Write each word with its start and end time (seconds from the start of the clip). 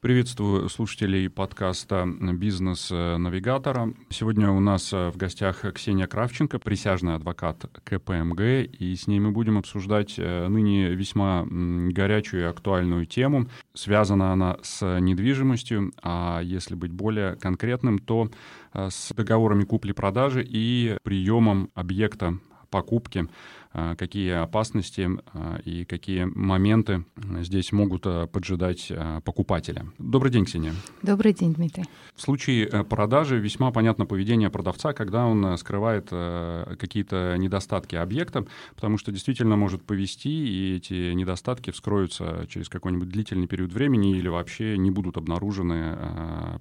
Приветствую 0.00 0.68
слушателей 0.68 1.28
подкаста 1.28 2.06
«Бизнес-навигатора». 2.06 3.94
Сегодня 4.10 4.48
у 4.48 4.60
нас 4.60 4.92
в 4.92 5.14
гостях 5.16 5.64
Ксения 5.74 6.06
Кравченко, 6.06 6.60
присяжный 6.60 7.16
адвокат 7.16 7.64
КПМГ, 7.82 8.40
и 8.78 8.94
с 8.94 9.08
ней 9.08 9.18
мы 9.18 9.32
будем 9.32 9.58
обсуждать 9.58 10.14
э, 10.16 10.46
ныне 10.46 10.90
весьма 10.90 11.44
горячую 11.50 12.42
и 12.42 12.46
актуальную 12.46 13.06
тему. 13.06 13.48
Связана 13.74 14.32
она 14.32 14.58
с 14.62 15.00
недвижимостью, 15.00 15.92
а 16.00 16.42
если 16.42 16.76
быть 16.76 16.92
более 16.92 17.34
конкретным, 17.34 17.98
то 17.98 18.30
э, 18.74 18.90
с 18.92 19.12
договорами 19.12 19.64
купли-продажи 19.64 20.46
и 20.48 20.96
приемом 21.02 21.70
объекта 21.74 22.38
покупки 22.70 23.26
какие 23.72 24.32
опасности 24.32 25.08
а, 25.32 25.58
и 25.64 25.84
какие 25.84 26.24
моменты 26.24 27.04
здесь 27.40 27.72
могут 27.72 28.06
а, 28.06 28.26
поджидать 28.26 28.92
покупателя. 29.24 29.86
Добрый 29.98 30.32
день, 30.32 30.44
Ксения. 30.44 30.74
Добрый 31.02 31.32
день, 31.32 31.54
Дмитрий. 31.54 31.84
В 32.14 32.20
случае 32.20 32.66
э, 32.66 32.82
продажи 32.82 33.38
весьма 33.38 33.70
понятно 33.70 34.06
поведение 34.06 34.50
продавца, 34.50 34.92
когда 34.92 35.24
он 35.26 35.44
э, 35.46 35.56
скрывает 35.56 36.08
э, 36.10 36.74
какие-то 36.78 37.36
недостатки 37.38 37.94
объекта, 37.94 38.46
потому 38.74 38.98
что 38.98 39.12
действительно 39.12 39.56
может 39.56 39.84
повести, 39.84 40.28
и 40.28 40.76
эти 40.76 41.12
недостатки 41.12 41.70
вскроются 41.70 42.46
через 42.48 42.68
какой-нибудь 42.68 43.08
длительный 43.08 43.46
период 43.46 43.72
времени 43.72 44.16
или 44.16 44.28
вообще 44.28 44.76
не 44.78 44.90
будут 44.90 45.16
обнаружены 45.16 45.96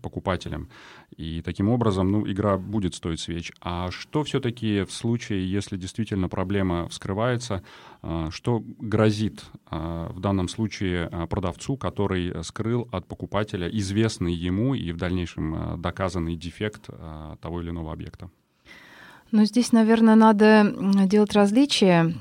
покупателем. 0.02 0.70
И 1.16 1.42
таким 1.42 1.70
образом 1.70 2.12
ну, 2.12 2.32
игра 2.32 2.58
будет 2.58 2.94
стоить 2.94 3.20
свеч. 3.20 3.52
А 3.62 3.90
что 3.92 4.24
все-таки 4.24 4.84
в 4.84 4.92
случае, 4.92 5.50
если 5.50 5.78
действительно 5.78 6.30
проблема 6.30 6.88
вскрывается, 6.90 6.97
скрывается, 6.98 7.64
а, 8.02 8.30
что 8.32 8.62
грозит 8.80 9.46
а, 9.66 10.12
в 10.12 10.20
данном 10.20 10.50
случае 10.50 11.08
а, 11.12 11.26
продавцу, 11.28 11.78
который 11.78 12.44
скрыл 12.44 12.88
от 12.92 13.08
покупателя 13.08 13.70
известный 13.70 14.34
ему 14.34 14.76
и 14.76 14.92
в 14.92 14.98
дальнейшем 14.98 15.82
доказанный 15.82 16.36
дефект 16.36 16.88
того 17.42 17.62
или 17.62 17.70
иного 17.70 17.94
объекта? 17.94 18.30
Ну, 19.32 19.46
здесь, 19.46 19.72
наверное, 19.72 20.16
надо 20.16 20.74
делать 21.08 21.34
различие 21.34 22.14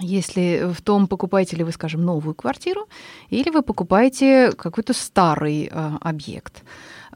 если 0.00 0.72
в 0.72 0.82
том 0.82 1.06
покупаете 1.06 1.64
вы, 1.64 1.70
скажем, 1.72 2.02
новую 2.02 2.34
квартиру, 2.34 2.88
или 3.30 3.50
вы 3.50 3.62
покупаете 3.62 4.50
какой-то 4.52 4.92
старый 4.92 5.68
э, 5.70 5.90
объект. 6.00 6.64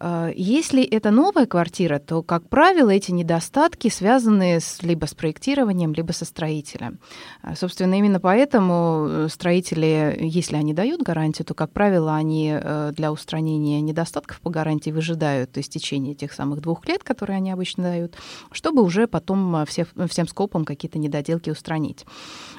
А, 0.01 0.31
если 0.35 0.83
это 0.83 1.11
новая 1.11 1.47
квартира, 1.47 1.99
то, 1.99 2.23
как 2.23 2.49
правило, 2.49 2.91
эти 2.91 3.11
недостатки 3.11 3.89
связаны 3.89 4.61
с, 4.61 4.83
либо 4.83 5.07
с 5.07 5.15
проектированием, 5.15 5.93
либо 5.93 6.13
со 6.13 6.25
строителем. 6.25 7.01
А, 7.43 7.57
собственно, 7.57 7.95
именно 7.95 8.21
поэтому 8.21 9.07
э, 9.09 9.29
строители, 9.29 10.17
если 10.21 10.57
они 10.57 10.73
дают 10.73 11.03
гарантию, 11.03 11.47
то, 11.47 11.55
как 11.55 11.73
правило, 11.73 12.15
они 12.15 12.53
э, 12.55 12.93
для 12.95 13.13
устранения 13.13 13.81
недостатков 13.81 14.41
по 14.41 14.51
гарантии 14.51 14.91
выжидают 14.91 15.57
истечение 15.59 16.15
тех 16.15 16.33
самых 16.33 16.61
двух 16.61 16.87
лет, 16.87 17.03
которые 17.03 17.37
они 17.37 17.51
обычно 17.51 17.85
дают, 17.85 18.17
чтобы 18.53 18.83
уже 18.83 19.09
потом 19.09 19.57
э, 19.57 19.67
все, 19.67 19.87
всем 20.09 20.29
скопом 20.29 20.65
какие-то 20.65 20.99
недоделки 20.99 21.51
устранить. 21.51 22.07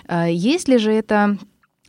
А, 0.07 0.27
если 0.27 0.77
же 0.77 0.91
это 0.91 1.37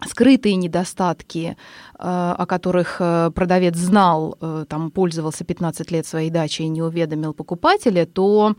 скрытые 0.06 0.56
недостатки, 0.56 1.44
э, 1.46 1.54
о 1.98 2.46
которых 2.46 2.96
э, 3.00 3.30
продавец 3.34 3.76
знал, 3.76 4.36
э, 4.40 4.64
там 4.68 4.90
пользовался 4.90 5.44
15 5.44 5.90
лет 5.90 6.06
своей 6.06 6.30
дачей 6.30 6.66
и 6.66 6.68
не 6.68 6.82
уведомил 6.82 7.34
покупателя, 7.34 8.06
то 8.06 8.54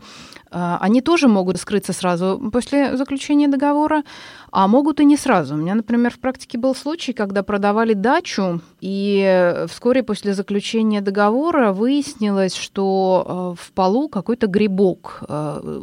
они 0.54 1.00
тоже 1.00 1.28
могут 1.28 1.56
скрыться 1.56 1.94
сразу 1.94 2.50
после 2.52 2.94
заключения 2.98 3.48
договора, 3.48 4.02
а 4.50 4.68
могут 4.68 5.00
и 5.00 5.04
не 5.06 5.16
сразу. 5.16 5.54
У 5.54 5.56
меня, 5.56 5.74
например, 5.74 6.12
в 6.12 6.18
практике 6.18 6.58
был 6.58 6.74
случай, 6.74 7.14
когда 7.14 7.42
продавали 7.42 7.94
дачу, 7.94 8.60
и 8.82 9.64
вскоре 9.68 10.02
после 10.02 10.34
заключения 10.34 11.00
договора 11.00 11.72
выяснилось, 11.72 12.54
что 12.54 13.56
в 13.58 13.72
полу 13.72 14.10
какой-то 14.10 14.46
грибок 14.46 15.22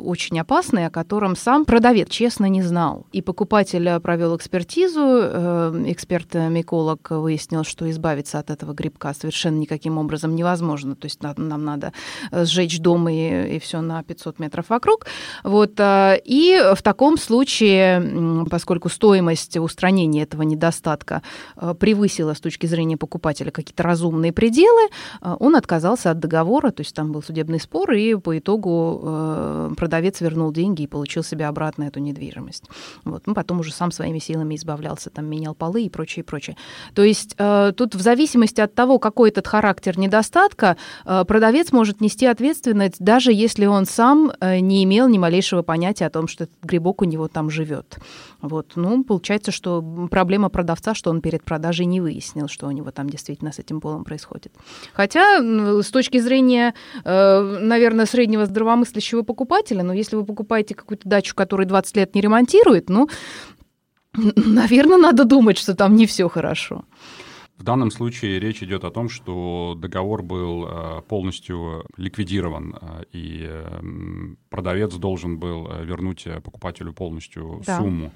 очень 0.03 0.39
опасный, 0.39 0.85
о 0.85 0.91
котором 0.91 1.35
сам 1.35 1.65
продавец 1.65 2.09
честно 2.09 2.45
не 2.45 2.61
знал. 2.61 3.07
И 3.11 3.23
покупатель 3.23 3.99
провел 4.01 4.37
экспертизу, 4.37 5.48
эксперт-миколог 5.85 7.11
выяснил, 7.11 7.63
что 7.63 7.89
избавиться 7.89 8.39
от 8.39 8.49
этого 8.49 8.73
грибка 8.73 9.13
совершенно 9.13 9.57
никаким 9.57 9.97
образом 9.97 10.35
невозможно. 10.35 10.95
То 10.95 11.05
есть 11.05 11.21
нам 11.21 11.65
надо 11.65 11.93
э, 12.31 12.45
сжечь 12.45 12.79
дом 12.79 13.09
и, 13.09 13.55
и 13.55 13.59
все 13.59 13.81
на 13.81 14.03
500 14.03 14.39
метров 14.39 14.69
вокруг. 14.69 15.05
Вот. 15.43 15.79
Э, 15.79 16.17
и 16.23 16.61
в 16.75 16.81
таком 16.81 17.17
случае, 17.17 18.45
поскольку 18.49 18.89
стоимость 18.89 19.57
устранения 19.57 20.23
этого 20.23 20.43
недостатка 20.43 21.21
превысила 21.79 22.33
с 22.33 22.39
точки 22.39 22.65
зрения 22.65 22.97
покупателя 22.97 23.51
какие-то 23.51 23.83
разумные 23.83 24.31
пределы, 24.31 24.89
он 25.21 25.55
отказался 25.55 26.11
от 26.11 26.19
договора, 26.19 26.71
то 26.71 26.81
есть 26.81 26.95
там 26.95 27.11
был 27.11 27.21
судебный 27.21 27.59
спор, 27.59 27.91
и 27.91 28.15
по 28.15 28.37
итогу 28.37 29.75
продавец 29.77 30.21
вернул 30.21 30.51
деньги 30.51 30.83
и 30.83 30.87
получил 30.87 31.23
себе 31.23 31.45
обратно 31.45 31.83
эту 31.83 31.99
недвижимость. 31.99 32.65
Вот. 33.03 33.27
Ну, 33.27 33.33
потом 33.33 33.59
уже 33.59 33.71
сам 33.71 33.91
своими 33.91 34.19
силами 34.19 34.55
избавлялся 34.55 35.09
там 35.09 35.25
менял 35.39 35.55
полы 35.55 35.83
и 35.83 35.89
прочее, 35.89 36.23
прочее. 36.23 36.57
То 36.93 37.03
есть 37.03 37.35
э, 37.37 37.71
тут 37.75 37.95
в 37.95 38.01
зависимости 38.01 38.61
от 38.61 38.75
того, 38.75 38.99
какой 38.99 39.29
этот 39.29 39.47
характер 39.47 39.97
недостатка, 39.97 40.77
э, 41.05 41.23
продавец 41.25 41.71
может 41.71 42.01
нести 42.01 42.25
ответственность, 42.25 42.99
даже 42.99 43.31
если 43.31 43.65
он 43.65 43.85
сам 43.85 44.31
э, 44.39 44.59
не 44.59 44.83
имел 44.83 45.07
ни 45.07 45.17
малейшего 45.17 45.61
понятия 45.61 46.05
о 46.05 46.09
том, 46.09 46.27
что 46.27 46.43
этот 46.43 46.57
грибок 46.61 47.01
у 47.01 47.05
него 47.05 47.27
там 47.27 47.49
живет. 47.49 47.97
Вот. 48.41 48.73
Ну, 48.75 49.03
получается, 49.03 49.51
что 49.51 49.81
проблема 50.09 50.49
продавца, 50.49 50.93
что 50.93 51.09
он 51.09 51.21
перед 51.21 51.43
продажей 51.43 51.85
не 51.85 52.01
выяснил, 52.01 52.47
что 52.47 52.67
у 52.67 52.71
него 52.71 52.91
там 52.91 53.09
действительно 53.09 53.51
с 53.51 53.59
этим 53.59 53.81
полом 53.81 54.03
происходит. 54.03 54.53
Хотя 54.93 55.39
с 55.81 55.89
точки 55.91 56.19
зрения, 56.19 56.73
наверное, 57.03 58.05
среднего 58.05 58.45
здравомыслящего 58.45 59.23
покупателя, 59.23 59.83
но 59.83 59.93
если 59.93 60.15
вы 60.15 60.25
покупаете 60.25 60.75
какую-то 60.75 61.07
дачу, 61.07 61.35
которую 61.35 61.67
20 61.67 61.97
лет 61.97 62.15
не 62.15 62.21
ремонтирует, 62.21 62.89
ну, 62.89 63.09
Наверное, 64.35 64.97
надо 64.97 65.25
думать, 65.25 65.57
что 65.57 65.75
там 65.75 65.95
не 65.95 66.05
все 66.05 66.27
хорошо. 66.29 66.85
В 67.59 67.63
данном 67.63 67.91
случае 67.91 68.39
речь 68.39 68.63
идет 68.63 68.85
о 68.85 68.89
том, 68.89 69.09
что 69.09 69.75
договор 69.77 70.23
был 70.23 70.65
э, 70.65 71.01
полностью 71.01 71.85
ликвидирован, 71.97 72.73
э, 72.81 73.03
и 73.11 73.45
э, 73.49 73.81
продавец 74.49 74.93
должен 74.95 75.39
был 75.39 75.67
вернуть 75.83 76.25
покупателю 76.41 76.93
полностью 76.93 77.61
да. 77.67 77.77
сумму. 77.77 78.13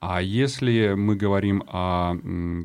А 0.00 0.20
если 0.20 0.92
мы 0.94 1.16
говорим 1.16 1.62
о 1.68 2.16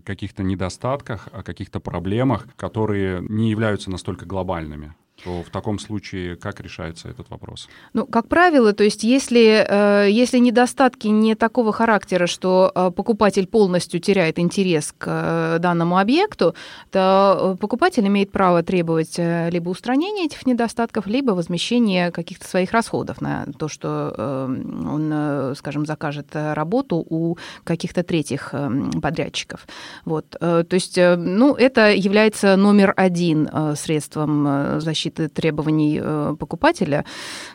каких-то 0.04 0.44
недостатках, 0.44 1.30
о 1.32 1.44
каких-то 1.44 1.80
проблемах, 1.80 2.48
которые 2.58 3.22
не 3.22 3.50
являются 3.50 3.90
настолько 3.90 4.26
глобальными? 4.26 4.96
То 5.24 5.42
в 5.42 5.50
таком 5.50 5.80
случае 5.80 6.36
как 6.36 6.62
решается 6.62 7.10
этот 7.10 7.30
вопрос? 7.30 7.68
Ну, 7.94 8.06
как 8.06 8.28
правило, 8.28 8.74
то 8.74 8.84
есть 8.84 9.04
если, 9.04 9.66
э, 9.68 10.10
если 10.12 10.38
недостатки 10.38 11.08
не 11.08 11.36
такого 11.36 11.74
характера, 11.74 12.28
что 12.28 12.72
э, 12.74 12.92
покупатель 12.96 13.48
полностью 13.48 14.00
теряет 14.00 14.38
интерес 14.38 14.94
к 14.98 15.08
э, 15.08 15.60
данному 15.60 15.98
объекту, 15.98 16.54
то 16.92 17.58
покупатель 17.60 18.06
имеет 18.08 18.32
право 18.32 18.62
требовать 18.62 19.18
либо 19.18 19.70
устранения 19.70 20.26
этих 20.26 20.46
недостатков, 20.46 21.08
либо 21.08 21.32
возмещения 21.32 22.12
каких-то 22.12 22.48
своих 22.48 22.72
расходов 22.72 23.22
на 23.22 23.46
то, 23.58 23.68
что 23.68 24.48
он, 24.48 25.56
скажем, 25.56 25.86
закажет 25.86 26.28
работу 26.34 27.06
у 27.10 27.38
каких-то 27.64 28.04
третьих 28.04 28.54
подрядчиков. 29.02 29.68
Вот. 30.06 30.30
То 30.30 30.66
есть, 30.72 30.98
ну, 30.98 31.56
это 31.56 31.94
является 31.94 32.56
номер 32.56 32.94
один 32.96 33.50
средством 33.76 34.80
защиты 34.80 35.07
защиты 35.08 35.30
требований 35.30 36.00
э, 36.02 36.36
покупателя. 36.40 37.06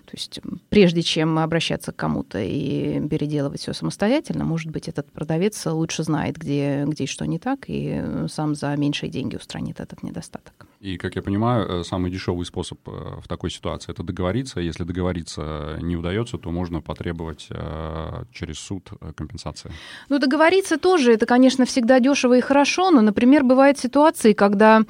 То 0.06 0.12
есть 0.12 0.40
прежде 0.68 1.02
чем 1.02 1.38
обращаться 1.38 1.92
к 1.92 1.96
кому-то 1.96 2.38
и 2.40 3.00
переделывать 3.08 3.60
все 3.60 3.72
самостоятельно, 3.72 4.44
может 4.44 4.70
быть, 4.70 4.88
этот 4.88 5.10
продавец 5.12 5.66
лучше 5.66 6.02
знает, 6.02 6.36
где, 6.36 6.84
где 6.86 7.06
что 7.06 7.26
не 7.26 7.38
так, 7.38 7.64
и 7.68 8.02
сам 8.28 8.54
за 8.54 8.76
меньшие 8.76 9.10
деньги 9.10 9.36
устранит 9.36 9.80
этот 9.80 10.02
недостаток. 10.02 10.66
И, 10.82 10.96
как 10.96 11.14
я 11.14 11.22
понимаю, 11.22 11.68
э, 11.68 11.84
самый 11.84 12.10
дешевый 12.10 12.44
способ 12.44 12.78
э, 12.88 12.90
в 13.22 13.28
такой 13.28 13.50
ситуации 13.50 13.92
это 13.92 14.02
договориться. 14.02 14.58
Если 14.58 14.82
договориться 14.82 15.78
не 15.80 15.96
удается, 15.96 16.38
то 16.38 16.50
можно 16.50 16.80
потребовать 16.80 17.48
через 18.32 18.58
суд 18.58 18.90
компенсации. 19.14 19.70
Ну, 20.08 20.18
договориться 20.18 20.78
тоже, 20.78 21.12
это, 21.12 21.26
конечно, 21.26 21.64
всегда 21.64 22.00
дешево 22.00 22.38
и 22.38 22.40
хорошо, 22.40 22.90
но, 22.90 23.00
например, 23.00 23.44
бывают 23.44 23.78
ситуации, 23.78 24.32
когда 24.32 24.82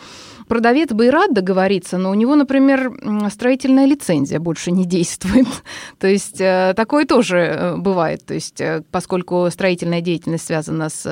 продавец 0.53 0.91
бы 0.93 1.07
и 1.07 1.11
рад 1.11 1.33
договориться, 1.33 1.99
но 1.99 2.11
у 2.11 2.15
него, 2.15 2.37
например, 2.37 2.93
строительная 3.31 3.87
лицензия 3.87 4.39
больше 4.39 4.71
не 4.71 4.85
действует. 4.85 5.47
То 5.99 6.07
есть 6.07 6.41
э, 6.41 6.75
такое 6.77 7.07
тоже 7.07 7.39
э, 7.39 7.77
бывает. 7.77 8.25
То 8.27 8.35
есть 8.35 8.61
э, 8.61 8.83
поскольку 8.91 9.49
строительная 9.51 10.01
деятельность 10.01 10.47
связана 10.47 10.91
с 10.91 11.05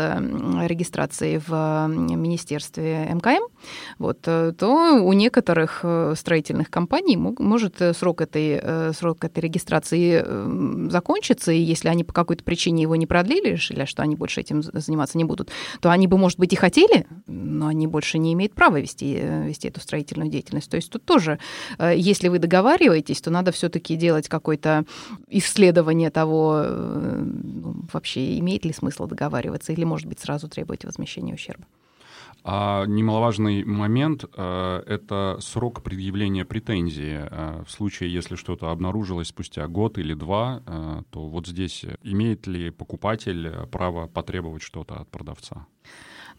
регистрацией 0.66 1.40
в 1.46 1.86
Министерстве 1.88 3.08
МКМ, 3.14 3.42
вот, 3.98 4.20
то 4.20 4.54
у 4.70 5.12
некоторых 5.12 5.84
строительных 6.16 6.70
компаний 6.70 7.16
может 7.16 7.76
срок 7.96 8.20
этой, 8.20 8.92
срок 8.94 9.24
этой 9.24 9.40
регистрации 9.40 10.90
закончиться, 10.90 11.52
и 11.52 11.60
если 11.60 11.88
они 11.88 12.04
по 12.04 12.12
какой-то 12.12 12.44
причине 12.44 12.82
его 12.82 12.96
не 12.96 13.06
продлили, 13.06 13.50
решили, 13.50 13.84
что 13.84 14.02
они 14.02 14.16
больше 14.16 14.40
этим 14.40 14.62
заниматься 14.62 15.18
не 15.18 15.24
будут, 15.24 15.50
то 15.80 15.90
они 15.90 16.06
бы, 16.06 16.18
может 16.18 16.38
быть, 16.38 16.52
и 16.52 16.56
хотели, 16.56 17.06
но 17.26 17.68
они 17.68 17.86
больше 17.86 18.18
не 18.18 18.32
имеют 18.32 18.54
права 18.54 18.80
вести 18.80 19.20
вести 19.20 19.68
эту 19.68 19.80
строительную 19.80 20.30
деятельность. 20.30 20.70
То 20.70 20.76
есть 20.76 20.90
тут 20.90 21.04
тоже, 21.04 21.38
если 21.78 22.28
вы 22.28 22.38
договариваетесь, 22.38 23.20
то 23.20 23.30
надо 23.30 23.52
все-таки 23.52 23.96
делать 23.96 24.28
какое-то 24.28 24.84
исследование 25.28 26.10
того, 26.10 26.64
ну, 26.64 27.74
вообще 27.92 28.38
имеет 28.38 28.64
ли 28.64 28.72
смысл 28.72 29.06
договариваться, 29.06 29.72
или, 29.72 29.84
может 29.84 30.06
быть, 30.06 30.20
сразу 30.20 30.48
требовать 30.48 30.84
возмещения 30.84 31.34
ущерба. 31.34 31.64
А 32.42 32.86
немаловажный 32.86 33.64
момент 33.64 34.24
э,— 34.24 34.82
это 34.86 35.36
срок 35.40 35.82
предъявления 35.82 36.44
претензии. 36.44 37.20
Э, 37.20 37.62
в 37.66 37.70
случае, 37.70 38.12
если 38.12 38.36
что-то 38.36 38.70
обнаружилось 38.70 39.28
спустя 39.28 39.66
год 39.66 39.98
или 39.98 40.14
два, 40.14 40.62
э, 40.66 41.02
то 41.10 41.28
вот 41.28 41.46
здесь 41.46 41.84
имеет 42.02 42.46
ли 42.46 42.70
покупатель 42.70 43.66
право 43.70 44.06
потребовать 44.06 44.62
что-то 44.62 45.00
от 45.00 45.10
продавца? 45.10 45.66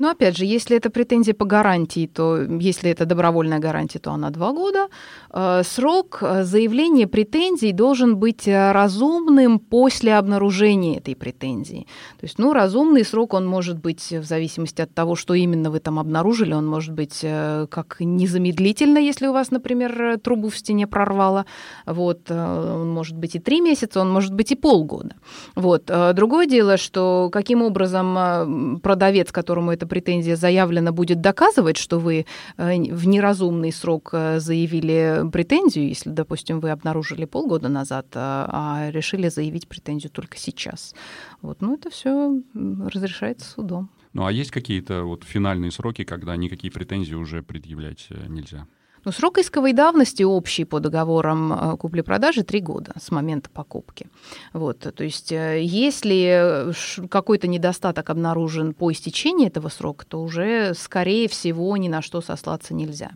Но 0.02 0.10
опять 0.10 0.36
же, 0.36 0.46
если 0.46 0.78
это 0.78 0.90
претензия 0.90 1.36
по 1.36 1.46
гарантии, 1.46 2.08
то 2.08 2.42
если 2.42 2.90
это 2.90 3.06
добровольная 3.06 3.60
гарантия, 3.60 4.00
то 4.00 4.12
она 4.12 4.32
два 4.32 4.52
года. 4.52 4.88
Э, 5.30 5.62
срок 5.64 6.24
э, 6.24 6.44
заявления 6.44 7.06
претензий 7.06 7.72
должен 7.72 8.18
быть 8.18 8.48
э, 8.48 8.72
разумным 8.72 9.60
после 9.60 10.16
обнаружения 10.16 10.98
этой 10.98 11.16
претензии. 11.16 11.86
То 12.20 12.26
есть, 12.26 12.40
ну, 12.40 12.52
разумный 12.52 13.06
срок, 13.06 13.36
он 13.36 13.46
может 13.46 13.78
быть 13.78 14.12
в 14.12 14.24
зависимости 14.24 14.82
от 14.82 14.92
того, 14.92 15.16
что 15.16 15.36
именно 15.36 15.70
вы 15.70 15.80
там 15.80 16.00
обнаружили, 16.00 16.54
он 16.54 16.66
может 16.66 16.96
быть 16.96 17.20
как 17.22 17.98
незамедлительно, 18.00 18.98
если 18.98 19.28
у 19.28 19.34
вас, 19.34 19.52
например, 19.52 20.18
трубу 20.18 20.50
в 20.50 20.58
стене 20.58 20.88
прорвало. 20.88 21.46
Вот, 21.86 22.32
он 22.32 22.90
может 22.90 23.16
быть 23.16 23.36
и 23.36 23.40
три 23.40 23.62
месяца, 23.62 24.02
он 24.02 24.12
может 24.12 24.34
быть 24.34 24.52
и 24.52 24.56
полгода. 24.56 25.14
Вот. 25.56 25.92
Другое 26.16 26.48
дело, 26.48 26.78
что 26.78 27.30
каким 27.32 27.62
образом 27.62 28.80
продавец, 28.82 29.32
которому 29.32 29.72
это 29.72 29.91
претензия 29.92 30.38
заявлена, 30.38 30.94
будет 30.94 31.20
доказывать, 31.20 31.76
что 31.76 32.00
вы 32.00 32.26
э, 32.56 32.94
в 32.94 33.08
неразумный 33.08 33.74
срок 33.74 34.12
э, 34.14 34.40
заявили 34.40 35.30
претензию, 35.30 35.90
если, 35.90 36.10
допустим, 36.10 36.62
вы 36.62 36.70
обнаружили 36.70 37.26
полгода 37.26 37.68
назад, 37.68 38.08
а, 38.16 38.48
а 38.52 38.92
решили 38.92 39.28
заявить 39.28 39.68
претензию 39.68 40.10
только 40.10 40.38
сейчас. 40.38 40.96
Вот, 41.42 41.62
ну, 41.62 41.76
это 41.76 41.90
все 41.90 42.42
разрешается 42.54 43.50
судом. 43.50 43.90
Ну, 44.14 44.26
а 44.26 44.32
есть 44.32 44.52
какие-то 44.52 45.04
вот 45.04 45.26
финальные 45.26 45.72
сроки, 45.72 46.06
когда 46.06 46.38
никакие 46.38 46.72
претензии 46.72 47.16
уже 47.16 47.44
предъявлять 47.44 48.08
э, 48.12 48.28
нельзя? 48.30 48.68
Ну, 49.04 49.12
срок 49.12 49.40
исковой 49.40 49.74
давности 49.74 50.22
общий 50.22 50.64
по 50.64 50.80
договорам 50.80 51.54
э, 51.54 51.78
купли-продажи 51.78 52.44
три 52.44 52.60
года 52.62 52.94
с 53.02 53.10
момента 53.10 53.50
покупки. 53.50 54.08
Вот, 54.54 54.78
то 54.80 55.04
есть 55.04 55.32
э, 55.32 55.64
если 55.64 56.72
какой-то 57.08 57.48
недостаток 57.48 58.12
обнаружен 58.12 58.76
по 58.76 58.92
истечении 58.92 59.48
этого 59.48 59.70
срока, 59.70 60.06
то 60.06 60.22
уже, 60.22 60.76
скорее 60.76 61.28
всего, 61.28 61.76
ни 61.78 61.88
на 61.88 62.04
что 62.04 62.22
сослаться 62.22 62.76
нельзя. 62.76 63.12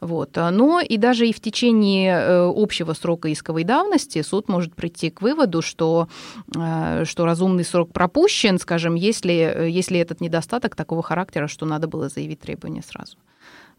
Вот. 0.00 0.34
Но 0.34 0.80
и 0.80 0.96
даже 0.96 1.28
и 1.28 1.32
в 1.32 1.40
течение 1.40 2.14
э, 2.18 2.52
общего 2.52 2.92
срока 2.94 3.32
исковой 3.32 3.62
давности 3.62 4.22
суд 4.22 4.48
может 4.48 4.74
прийти 4.74 5.10
к 5.10 5.22
выводу, 5.22 5.62
что, 5.62 6.08
что 6.50 7.24
разумный 7.24 7.64
срок 7.64 7.92
пропущен, 7.92 8.58
скажем, 8.58 8.96
если, 8.96 9.68
если 9.70 10.00
этот 10.00 10.20
недостаток 10.20 10.74
такого 10.74 11.02
характера, 11.02 11.46
что 11.46 11.64
надо 11.64 11.86
было 11.86 12.08
заявить 12.08 12.40
требования 12.40 12.82
сразу. 12.82 13.18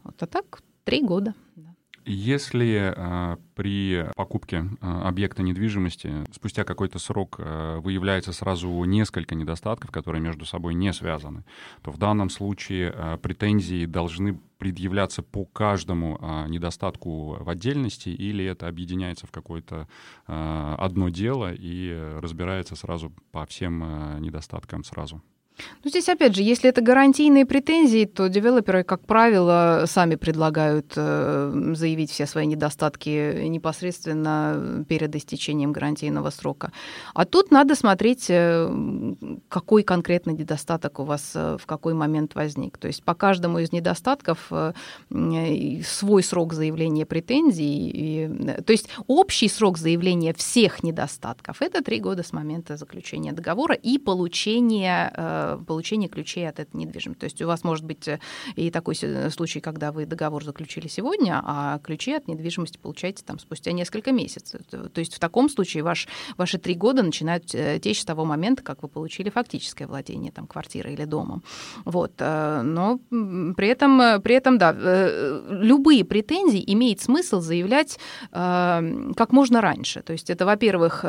Вот, 0.04 0.14
а 0.22 0.26
так 0.26 0.62
Три 0.90 1.02
года. 1.02 1.34
Если 2.04 2.92
э, 2.96 3.36
при 3.54 4.06
покупке 4.16 4.64
э, 4.80 4.86
объекта 5.04 5.44
недвижимости 5.44 6.24
спустя 6.32 6.64
какой-то 6.64 6.98
срок 6.98 7.36
э, 7.38 7.78
выявляется 7.78 8.32
сразу 8.32 8.82
несколько 8.84 9.36
недостатков, 9.36 9.92
которые 9.92 10.20
между 10.20 10.44
собой 10.44 10.74
не 10.74 10.92
связаны, 10.92 11.44
то 11.82 11.92
в 11.92 11.98
данном 11.98 12.28
случае 12.28 12.92
э, 12.92 13.18
претензии 13.18 13.86
должны 13.86 14.40
предъявляться 14.58 15.22
по 15.22 15.44
каждому 15.44 16.18
э, 16.20 16.48
недостатку 16.48 17.36
в 17.38 17.48
отдельности, 17.48 18.08
или 18.08 18.44
это 18.44 18.66
объединяется 18.66 19.28
в 19.28 19.30
какое-то 19.30 19.86
э, 20.26 20.74
одно 20.78 21.10
дело 21.10 21.52
и 21.52 22.16
разбирается 22.18 22.74
сразу 22.74 23.12
по 23.30 23.46
всем 23.46 23.84
э, 23.84 24.18
недостаткам 24.18 24.82
сразу? 24.82 25.22
Ну, 25.84 25.90
здесь, 25.90 26.08
опять 26.08 26.36
же, 26.36 26.42
если 26.42 26.68
это 26.68 26.82
гарантийные 26.82 27.46
претензии, 27.46 28.04
то 28.04 28.28
девелоперы, 28.28 28.84
как 28.84 29.06
правило, 29.06 29.84
сами 29.86 30.16
предлагают 30.16 30.92
э, 30.96 31.72
заявить 31.74 32.10
все 32.10 32.26
свои 32.26 32.46
недостатки 32.46 33.46
непосредственно 33.46 34.84
перед 34.88 35.14
истечением 35.16 35.72
гарантийного 35.72 36.30
срока. 36.30 36.72
А 37.14 37.24
тут 37.24 37.50
надо 37.50 37.74
смотреть, 37.74 38.26
э, 38.28 39.14
какой 39.48 39.82
конкретно 39.82 40.30
недостаток 40.30 41.00
у 41.00 41.04
вас 41.04 41.32
э, 41.34 41.56
в 41.58 41.66
какой 41.66 41.94
момент 41.94 42.34
возник. 42.34 42.78
То 42.78 42.88
есть 42.88 43.02
по 43.02 43.14
каждому 43.14 43.58
из 43.58 43.72
недостатков 43.72 44.50
свой 45.10 46.22
срок 46.22 46.52
заявления 46.52 47.06
претензий. 47.06 48.28
То 48.66 48.72
есть 48.72 48.88
общий 49.06 49.48
срок 49.48 49.78
заявления 49.78 50.34
всех 50.34 50.82
недостатков– 50.82 51.56
это 51.62 51.82
три 51.82 52.00
года 52.00 52.22
с 52.22 52.32
момента 52.32 52.76
заключения 52.76 53.32
договора 53.32 53.74
и 53.74 53.98
получения 53.98 55.49
получения 55.56 56.08
ключей 56.08 56.48
от 56.48 56.58
этой 56.60 56.76
недвижимости. 56.76 57.20
То 57.20 57.24
есть 57.24 57.42
у 57.42 57.46
вас 57.46 57.64
может 57.64 57.84
быть 57.84 58.06
э, 58.08 58.20
и 58.56 58.70
такой 58.70 58.94
случай, 58.94 59.60
когда 59.60 59.92
вы 59.92 60.06
договор 60.06 60.44
заключили 60.44 60.88
сегодня, 60.88 61.40
а 61.44 61.78
ключи 61.78 62.12
от 62.12 62.28
недвижимости 62.28 62.78
получаете 62.78 63.24
там 63.24 63.38
спустя 63.38 63.72
несколько 63.72 64.12
месяцев. 64.12 64.62
То 64.70 64.98
есть 64.98 65.14
в 65.14 65.18
таком 65.18 65.48
случае 65.48 65.82
ваш, 65.82 66.08
ваши 66.36 66.58
три 66.58 66.74
года 66.74 67.02
начинают 67.02 67.54
э, 67.54 67.78
течь 67.80 68.00
с 68.00 68.04
того 68.04 68.24
момента, 68.24 68.62
как 68.62 68.82
вы 68.82 68.88
получили 68.88 69.30
фактическое 69.30 69.86
владение 69.86 70.32
там, 70.32 70.46
квартирой 70.46 70.94
или 70.94 71.04
домом. 71.04 71.42
Вот. 71.84 72.12
Э, 72.18 72.62
но 72.62 72.98
при 73.08 73.68
этом, 73.68 74.22
при 74.22 74.34
этом, 74.34 74.58
да, 74.58 74.72
любые 75.50 76.04
претензии 76.04 76.62
имеет 76.66 77.00
смысл 77.00 77.40
заявлять 77.40 77.98
как 78.30 79.32
можно 79.32 79.60
раньше. 79.60 80.02
То 80.02 80.12
есть 80.12 80.30
это, 80.30 80.46
во-первых, 80.46 81.04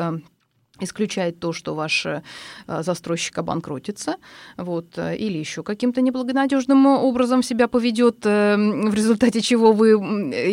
исключает 0.80 1.38
то, 1.38 1.52
что 1.52 1.74
ваш 1.74 2.06
э, 2.06 2.22
застройщик 2.66 3.38
обанкротится, 3.38 4.16
вот, 4.56 4.86
э, 4.96 5.16
или 5.16 5.36
еще 5.36 5.62
каким-то 5.62 6.00
неблагонадежным 6.00 6.86
образом 6.86 7.42
себя 7.42 7.68
поведет, 7.68 8.24
э, 8.24 8.56
в 8.56 8.94
результате 8.94 9.42
чего 9.42 9.72
вы, 9.72 9.90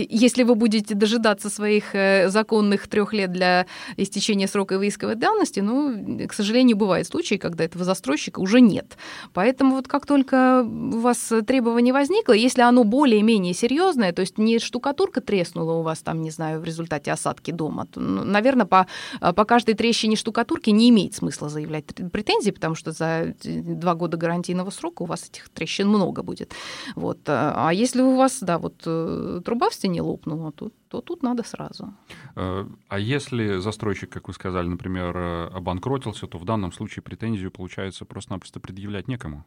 если 0.10 0.44
вы 0.44 0.56
будете 0.56 0.94
дожидаться 0.94 1.50
своих 1.50 1.96
законных 2.28 2.88
трех 2.88 3.14
лет 3.14 3.32
для 3.32 3.66
истечения 3.98 4.48
срока 4.48 4.76
исковой 4.88 5.16
давности, 5.16 5.62
ну, 5.62 6.28
к 6.28 6.34
сожалению, 6.34 6.78
бывают 6.78 7.08
случаи, 7.08 7.36
когда 7.36 7.64
этого 7.64 7.86
застройщика 7.86 8.40
уже 8.40 8.62
нет. 8.62 8.98
Поэтому 9.34 9.76
вот 9.76 9.88
как 9.88 10.06
только 10.06 10.64
у 10.64 11.00
вас 11.00 11.32
требование 11.48 11.94
возникло, 11.94 12.34
если 12.34 12.62
оно 12.62 12.84
более-менее 12.84 13.54
серьезное, 13.54 14.12
то 14.12 14.22
есть 14.22 14.38
не 14.38 14.60
штукатурка 14.60 15.22
треснула 15.22 15.74
у 15.74 15.82
вас 15.82 16.00
там, 16.00 16.22
не 16.22 16.32
знаю, 16.32 16.60
в 16.60 16.64
результате 16.64 17.12
осадки 17.12 17.52
дома, 17.52 17.86
то, 17.86 18.00
ну, 18.00 18.24
наверное, 18.24 18.66
по, 18.66 18.88
по 19.20 19.46
каждой 19.46 19.76
трещине 19.76 20.09
штукатурки 20.16 20.70
не 20.70 20.90
имеет 20.90 21.16
смысла 21.16 21.50
заявлять 21.50 21.86
претензии, 22.12 22.52
потому 22.52 22.76
что 22.76 22.92
за 22.92 23.36
два 23.44 23.96
года 23.96 24.18
гарантийного 24.18 24.70
срока 24.70 25.04
у 25.04 25.06
вас 25.06 25.30
этих 25.30 25.50
трещин 25.50 25.88
много 25.88 26.24
будет. 26.24 26.54
Вот. 26.96 27.20
А 27.28 27.72
если 27.74 28.02
у 28.02 28.16
вас, 28.16 28.40
да, 28.42 28.58
вот 28.58 28.84
э, 28.86 29.42
труба 29.44 29.70
в 29.70 29.74
стене 29.74 30.02
лопнула, 30.02 30.52
то, 30.52 30.72
то 30.88 31.02
тут 31.02 31.24
надо 31.24 31.44
сразу. 31.44 31.94
Э, 32.36 32.66
а 32.88 33.00
если 33.00 33.60
застройщик, 33.60 34.10
как 34.10 34.28
вы 34.28 34.34
сказали, 34.34 34.68
например, 34.68 35.18
э, 35.18 35.48
обанкротился, 35.48 36.28
то 36.28 36.38
в 36.38 36.46
данном 36.46 36.72
случае 36.72 37.04
претензию, 37.04 37.52
получается, 37.52 38.06
просто-напросто 38.06 38.60
предъявлять 38.60 39.08
некому? 39.08 39.46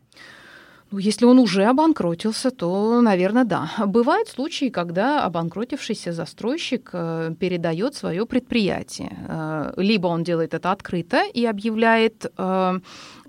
Ну, 0.93 0.99
если 0.99 1.25
он 1.25 1.39
уже 1.39 1.65
обанкротился, 1.65 2.51
то, 2.51 3.01
наверное, 3.01 3.45
да. 3.45 3.71
Бывают 3.87 4.29
случаи, 4.29 4.69
когда 4.69 5.25
обанкротившийся 5.25 6.13
застройщик 6.13 6.91
э, 6.93 7.35
передает 7.41 7.95
свое 7.95 8.27
предприятие. 8.27 9.17
Э, 9.29 9.73
либо 9.79 10.09
он 10.09 10.23
делает 10.23 10.53
это 10.55 10.71
открыто 10.71 11.23
и 11.35 11.47
объявляет 11.47 12.27
э, 12.37 12.81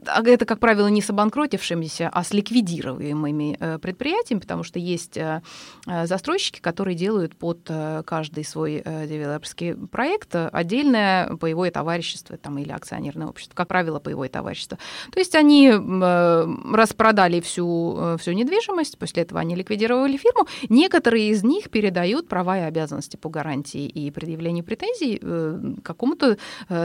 это, 0.07 0.45
как 0.45 0.59
правило, 0.59 0.87
не 0.87 1.01
с 1.01 1.09
обанкротившимися, 1.09 2.09
а 2.11 2.23
с 2.23 2.33
ликвидируемыми 2.33 3.57
э, 3.59 3.77
предприятиями, 3.79 4.39
потому 4.39 4.63
что 4.63 4.79
есть 4.79 5.17
э, 5.17 5.41
э, 5.87 6.07
застройщики, 6.07 6.59
которые 6.59 6.95
делают 6.95 7.35
под 7.35 7.69
каждый 8.05 8.43
свой 8.43 8.83
девелоперский 8.83 9.75
проект 9.75 10.35
отдельное 10.35 11.35
паевое 11.37 11.71
товарищество 11.71 12.37
там, 12.37 12.57
или 12.57 12.71
акционерное 12.71 13.27
общество, 13.27 13.55
как 13.55 13.67
правило, 13.67 13.99
паевое 13.99 14.29
товарищество. 14.29 14.77
То 15.11 15.19
есть 15.19 15.35
они 15.35 15.71
распродали 15.71 17.39
всю, 17.39 18.17
всю 18.19 18.31
недвижимость, 18.31 18.97
после 18.97 19.23
этого 19.23 19.39
они 19.39 19.55
ликвидировали 19.55 20.17
фирму. 20.17 20.47
Некоторые 20.69 21.29
из 21.29 21.43
них 21.43 21.69
передают 21.69 22.27
права 22.27 22.57
и 22.57 22.61
обязанности 22.61 23.17
по 23.17 23.29
гарантии 23.29 23.85
и 23.85 24.11
предъявлению 24.11 24.63
претензий 24.63 25.81
какому-то 25.81 26.37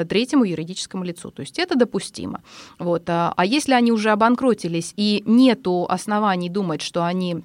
третьему 0.09 0.45
юридическому 0.45 1.05
лицу. 1.05 1.31
То 1.31 1.41
есть 1.41 1.59
это 1.59 1.77
допустимо. 1.77 2.43
Вот. 2.79 3.08
А 3.09 3.45
если 3.45 3.73
они 3.73 3.93
уже 3.93 4.11
обанкротились 4.11 4.93
и 4.97 5.23
нету 5.27 5.87
оснований 5.89 6.49
думать, 6.49 6.83
что 6.83 7.05
они 7.05 7.43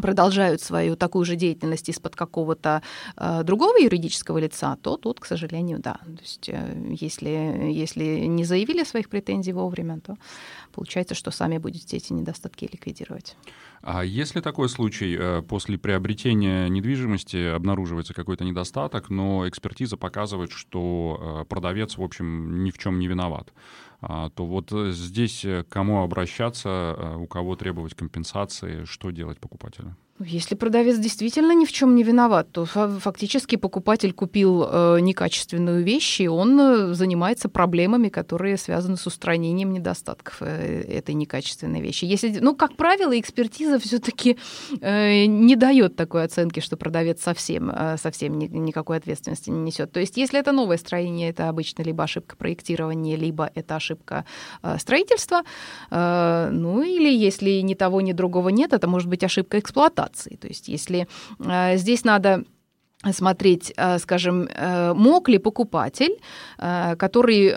продолжают 0.00 0.60
свою 0.60 0.96
такую 0.96 1.24
же 1.24 1.36
деятельность 1.36 1.88
из-под 1.88 2.16
какого-то 2.16 2.82
э, 3.16 3.42
другого 3.44 3.76
юридического 3.78 4.38
лица, 4.38 4.76
то 4.82 4.96
тут, 4.96 5.20
к 5.20 5.26
сожалению, 5.26 5.78
да. 5.78 5.94
То 5.94 6.22
есть 6.22 6.48
э, 6.48 6.94
если, 7.00 7.28
если 7.70 8.26
не 8.26 8.44
заявили 8.44 8.84
своих 8.84 9.08
претензий 9.08 9.52
вовремя, 9.52 10.00
то 10.00 10.16
получается, 10.72 11.14
что 11.14 11.30
сами 11.30 11.58
будете 11.58 11.96
эти 11.96 12.12
недостатки 12.12 12.68
ликвидировать. 12.72 13.36
А 13.82 14.04
если 14.04 14.40
такой 14.40 14.68
случай, 14.68 15.16
э, 15.18 15.42
после 15.42 15.78
приобретения 15.78 16.68
недвижимости 16.68 17.54
обнаруживается 17.54 18.14
какой-то 18.14 18.44
недостаток, 18.44 19.10
но 19.10 19.48
экспертиза 19.48 19.96
показывает, 19.96 20.50
что 20.52 21.42
э, 21.42 21.44
продавец, 21.46 21.96
в 21.96 22.02
общем, 22.02 22.64
ни 22.64 22.70
в 22.70 22.78
чем 22.78 22.98
не 22.98 23.06
виноват, 23.06 23.52
то 24.00 24.46
вот 24.46 24.72
э, 24.72 24.92
здесь 24.92 25.42
к 25.42 25.64
кому 25.68 26.02
обращаться, 26.02 27.16
у 27.18 27.26
кого 27.26 27.56
требовать 27.56 27.94
компенсации, 27.94 28.84
что 28.84 29.10
делать 29.10 29.38
покупателю? 29.38 29.96
Если 30.22 30.54
продавец 30.54 30.98
действительно 30.98 31.52
ни 31.52 31.64
в 31.64 31.72
чем 31.72 31.94
не 31.94 32.02
виноват, 32.02 32.52
то 32.52 32.66
фактически 32.66 33.56
покупатель 33.56 34.12
купил 34.12 34.66
э, 34.68 35.00
некачественную 35.00 35.82
вещь, 35.82 36.20
и 36.20 36.28
он 36.28 36.60
э, 36.60 36.94
занимается 36.94 37.48
проблемами, 37.48 38.10
которые 38.10 38.58
связаны 38.58 38.98
с 38.98 39.06
устранением 39.06 39.72
недостатков 39.72 40.36
э, 40.40 40.82
этой 40.82 41.14
некачественной 41.14 41.80
вещи. 41.80 42.04
Если, 42.04 42.38
ну, 42.38 42.54
как 42.54 42.76
правило, 42.76 43.18
экспертиза 43.18 43.78
все-таки 43.78 44.36
э, 44.82 45.24
не 45.24 45.56
дает 45.56 45.96
такой 45.96 46.24
оценки, 46.24 46.60
что 46.60 46.76
продавец 46.76 47.22
совсем, 47.22 47.70
э, 47.70 47.96
совсем 47.96 48.38
ни, 48.38 48.46
никакой 48.46 48.98
ответственности 48.98 49.48
не 49.48 49.60
несет. 49.60 49.90
То 49.90 50.00
есть, 50.00 50.18
если 50.18 50.38
это 50.38 50.52
новое 50.52 50.76
строение, 50.76 51.30
это 51.30 51.48
обычно 51.48 51.82
либо 51.82 52.04
ошибка 52.04 52.36
проектирования, 52.36 53.16
либо 53.16 53.50
это 53.54 53.76
ошибка 53.76 54.26
э, 54.62 54.76
строительства, 54.78 55.44
э, 55.90 56.50
ну 56.52 56.82
или 56.82 57.10
если 57.10 57.62
ни 57.62 57.72
того, 57.72 58.02
ни 58.02 58.12
другого 58.12 58.50
нет, 58.50 58.74
это 58.74 58.86
может 58.86 59.08
быть 59.08 59.24
ошибка 59.24 59.58
эксплуатации 59.58 60.09
ситуации. 60.16 60.36
То 60.36 60.48
есть 60.48 60.68
если 60.68 61.08
э, 61.38 61.76
здесь 61.76 62.04
надо 62.04 62.44
смотреть, 63.12 63.72
э, 63.76 63.98
скажем, 63.98 64.46
э, 64.54 64.92
мог 64.94 65.28
ли 65.28 65.38
покупатель, 65.38 66.18
э, 66.58 66.96
который 66.96 67.50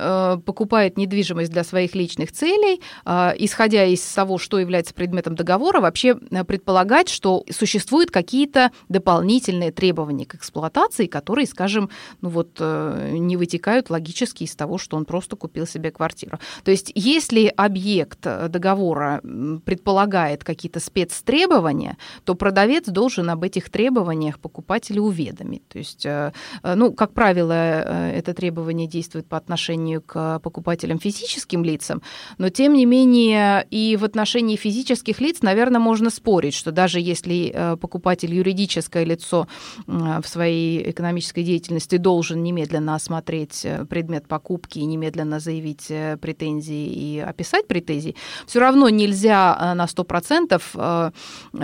покупает 0.45 0.97
недвижимость 0.97 1.51
для 1.51 1.63
своих 1.63 1.95
личных 1.95 2.31
целей, 2.31 2.81
исходя 3.05 3.85
из 3.85 4.01
того, 4.01 4.37
что 4.37 4.59
является 4.59 4.93
предметом 4.93 5.35
договора, 5.35 5.81
вообще 5.81 6.15
предполагать, 6.15 7.09
что 7.09 7.43
существуют 7.51 8.11
какие-то 8.11 8.71
дополнительные 8.89 9.71
требования 9.71 10.25
к 10.25 10.35
эксплуатации, 10.35 11.07
которые, 11.07 11.47
скажем, 11.47 11.89
ну 12.21 12.29
вот 12.29 12.59
не 12.59 13.37
вытекают 13.37 13.89
логически 13.89 14.43
из 14.43 14.55
того, 14.55 14.77
что 14.77 14.97
он 14.97 15.05
просто 15.05 15.35
купил 15.35 15.67
себе 15.67 15.91
квартиру. 15.91 16.39
То 16.63 16.71
есть 16.71 16.91
если 16.95 17.47
объект 17.55 18.21
договора 18.21 19.21
предполагает 19.65 20.43
какие-то 20.43 20.79
спецтребования, 20.79 21.97
то 22.23 22.35
продавец 22.35 22.85
должен 22.85 23.29
об 23.29 23.43
этих 23.43 23.69
требованиях 23.69 24.39
покупателю 24.39 25.03
уведомить 25.03 25.32
уведомить. 25.33 25.67
То 25.67 25.79
есть, 25.79 26.05
э, 26.05 26.31
э, 26.63 26.75
ну, 26.75 26.93
как 26.93 27.13
правило, 27.13 27.53
э, 27.53 28.11
это 28.17 28.33
требование 28.33 28.87
действует 28.87 29.27
по 29.27 29.37
отношению 29.37 30.01
к 30.01 30.39
покупателям 30.39 30.99
физическим 30.99 31.63
лицам, 31.63 32.01
но 32.37 32.49
тем 32.49 32.73
не 32.73 32.85
менее 32.85 33.65
и 33.69 33.97
в 33.99 34.03
отношении 34.03 34.55
физических 34.55 35.21
лиц, 35.21 35.41
наверное, 35.41 35.79
можно 35.79 36.09
спорить, 36.09 36.53
что 36.53 36.71
даже 36.71 36.99
если 36.99 37.75
покупатель 37.81 38.33
юридическое 38.33 39.03
лицо 39.03 39.47
в 39.87 40.23
своей 40.25 40.91
экономической 40.91 41.43
деятельности 41.43 41.97
должен 41.97 42.43
немедленно 42.43 42.95
осмотреть 42.95 43.65
предмет 43.89 44.27
покупки 44.27 44.79
и 44.79 44.85
немедленно 44.85 45.39
заявить 45.39 45.87
претензии 46.21 46.85
и 46.85 47.19
описать 47.19 47.67
претензии, 47.67 48.15
все 48.45 48.59
равно 48.59 48.89
нельзя 48.89 49.73
на 49.75 49.85
100% 49.85 51.13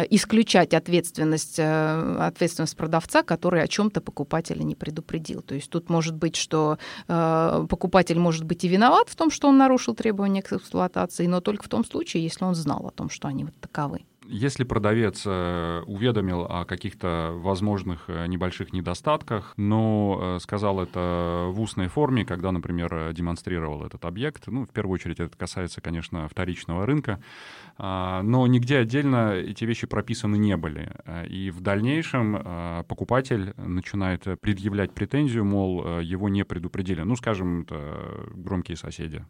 исключать 0.10 0.74
ответственность, 0.74 1.60
ответственность 1.60 2.78
продавца, 2.78 3.24
который 3.24 3.59
который 3.60 3.64
о 3.64 3.68
чем-то 3.68 4.02
покупателя 4.02 4.64
не 4.64 4.76
предупредил. 4.76 5.42
То 5.42 5.56
есть 5.56 5.70
тут 5.70 5.90
может 5.90 6.16
быть, 6.16 6.36
что 6.36 6.78
э, 7.08 7.66
покупатель 7.70 8.20
может 8.20 8.44
быть 8.46 8.64
и 8.64 8.70
виноват 8.70 9.10
в 9.10 9.16
том, 9.16 9.32
что 9.32 9.50
он 9.50 9.58
нарушил 9.58 9.96
требования 9.96 10.42
к 10.42 10.54
эксплуатации, 10.54 11.28
но 11.28 11.42
только 11.42 11.64
в 11.64 11.68
том 11.68 11.86
случае, 11.86 12.24
если 12.24 12.46
он 12.46 12.56
знал 12.56 12.86
о 12.88 12.92
том, 12.92 13.10
что 13.10 13.28
они 13.28 13.44
вот 13.44 13.54
таковы. 13.60 14.00
Если 14.32 14.64
продавец 14.64 15.24
э, 15.26 15.82
уведомил 15.88 16.44
о 16.44 16.64
каких-то 16.64 17.32
возможных 17.34 18.04
э, 18.08 18.28
небольших 18.28 18.74
недостатках, 18.74 19.54
но 19.58 20.20
э, 20.22 20.40
сказал 20.40 20.80
это 20.80 21.48
в 21.50 21.60
устной 21.60 21.88
форме, 21.88 22.26
когда, 22.26 22.52
например, 22.52 23.12
демонстрировал 23.12 23.84
этот 23.84 24.06
объект, 24.06 24.46
ну, 24.46 24.66
в 24.66 24.70
первую 24.70 24.94
очередь 24.94 25.20
это 25.20 25.36
касается, 25.36 25.82
конечно, 25.82 26.28
вторичного 26.28 26.86
рынка, 26.86 27.20
а, 27.80 28.22
но 28.22 28.46
нигде 28.46 28.78
отдельно 28.78 29.34
эти 29.34 29.66
вещи 29.66 29.88
прописаны 29.88 30.36
не 30.38 30.56
были. 30.58 30.92
И 31.28 31.50
в 31.50 31.62
дальнейшем 31.62 32.86
покупатель 32.88 33.54
начинает 33.58 34.26
предъявлять 34.42 34.94
претензию, 34.94 35.44
мол, 35.44 36.02
его 36.02 36.30
не 36.30 36.46
предупредили. 36.46 37.02
Ну, 37.02 37.16
скажем, 37.16 37.62
это 37.62 38.28
громкие 38.36 38.78
соседи 38.78 39.26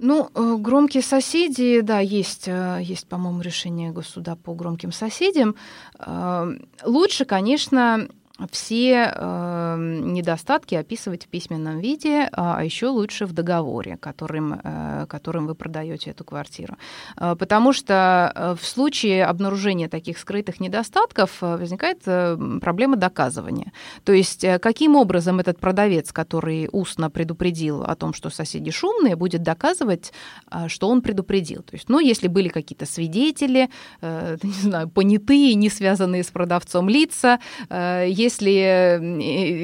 ну, 0.00 0.30
э, 0.34 0.56
громкие 0.58 1.02
соседи, 1.02 1.80
да, 1.80 1.98
есть, 1.98 2.46
э, 2.46 2.78
есть, 2.80 3.08
по-моему, 3.08 3.40
решение 3.40 3.90
госсуда 3.90 4.36
по 4.36 4.54
громким 4.54 4.92
соседям. 4.92 5.56
Э, 5.98 6.52
лучше, 6.84 7.24
конечно, 7.24 8.08
все 8.52 9.12
э, 9.14 9.76
недостатки 9.78 10.76
описывать 10.76 11.24
в 11.24 11.28
письменном 11.28 11.80
виде, 11.80 12.28
а 12.32 12.64
еще 12.64 12.86
лучше 12.86 13.26
в 13.26 13.32
договоре, 13.32 13.96
которым, 13.96 14.60
э, 14.62 15.06
которым 15.08 15.46
вы 15.46 15.54
продаете 15.54 16.10
эту 16.10 16.24
квартиру. 16.24 16.76
Э, 17.16 17.34
потому 17.36 17.72
что 17.72 18.32
э, 18.34 18.54
в 18.60 18.64
случае 18.64 19.24
обнаружения 19.24 19.88
таких 19.88 20.18
скрытых 20.18 20.60
недостатков 20.60 21.42
э, 21.42 21.56
возникает 21.56 22.02
э, 22.06 22.36
проблема 22.60 22.96
доказывания. 22.96 23.72
То 24.04 24.12
есть 24.12 24.44
э, 24.44 24.58
каким 24.58 24.94
образом 24.94 25.40
этот 25.40 25.58
продавец, 25.58 26.12
который 26.12 26.68
устно 26.70 27.10
предупредил 27.10 27.82
о 27.82 27.96
том, 27.96 28.14
что 28.14 28.30
соседи 28.30 28.70
шумные, 28.70 29.16
будет 29.16 29.42
доказывать, 29.42 30.12
э, 30.50 30.68
что 30.68 30.88
он 30.88 31.02
предупредил. 31.02 31.62
То 31.62 31.74
есть, 31.74 31.88
ну, 31.88 31.98
если 31.98 32.28
были 32.28 32.48
какие-то 32.48 32.86
свидетели, 32.86 33.68
э, 34.00 34.36
не 34.42 34.52
знаю, 34.52 34.88
понятые, 34.88 35.54
не 35.54 35.70
связанные 35.70 36.22
с 36.22 36.28
продавцом 36.28 36.88
лица, 36.88 37.40
э, 37.68 38.06
если, 38.28 39.00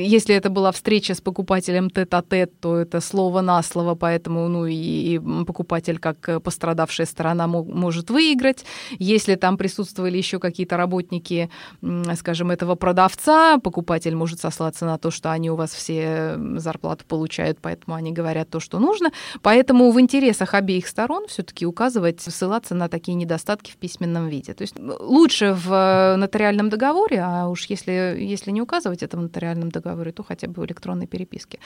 если 0.06 0.34
это 0.34 0.48
была 0.48 0.72
встреча 0.72 1.14
с 1.14 1.20
покупателем 1.20 1.90
тет-а-тет, 1.90 2.58
то 2.60 2.76
это 2.76 3.00
слово 3.00 3.42
на 3.42 3.62
слово, 3.62 3.94
поэтому 3.94 4.48
ну, 4.48 4.66
и, 4.66 5.20
покупатель 5.46 5.98
как 5.98 6.42
пострадавшая 6.42 7.06
сторона 7.06 7.46
может 7.46 8.10
выиграть. 8.10 8.64
Если 8.98 9.34
там 9.34 9.56
присутствовали 9.56 10.16
еще 10.16 10.38
какие-то 10.38 10.76
работники, 10.76 11.50
скажем, 12.14 12.50
этого 12.50 12.74
продавца, 12.74 13.58
покупатель 13.58 14.14
может 14.14 14.40
сослаться 14.40 14.86
на 14.86 14.98
то, 14.98 15.10
что 15.10 15.30
они 15.30 15.50
у 15.50 15.56
вас 15.56 15.72
все 15.74 16.38
зарплату 16.56 17.04
получают, 17.06 17.58
поэтому 17.60 17.96
они 17.96 18.12
говорят 18.12 18.48
то, 18.48 18.60
что 18.60 18.78
нужно. 18.78 19.10
Поэтому 19.42 19.90
в 19.90 20.00
интересах 20.00 20.54
обеих 20.54 20.86
сторон 20.86 21.26
все-таки 21.28 21.66
указывать, 21.66 22.20
ссылаться 22.20 22.74
на 22.74 22.88
такие 22.88 23.14
недостатки 23.14 23.70
в 23.70 23.76
письменном 23.76 24.28
виде. 24.28 24.54
То 24.54 24.62
есть 24.62 24.74
лучше 24.78 25.52
в 25.54 26.16
нотариальном 26.16 26.70
договоре, 26.70 27.20
а 27.20 27.48
уж 27.48 27.66
если, 27.66 28.16
если 28.18 28.50
не 28.54 28.62
указывать 28.62 29.02
это 29.02 29.16
в 29.16 29.20
нотариальном 29.20 29.70
договоре, 29.70 30.12
то 30.12 30.22
хотя 30.22 30.48
бы 30.48 30.62
в 30.62 30.64
электронной 30.64 31.06
переписке. 31.06 31.58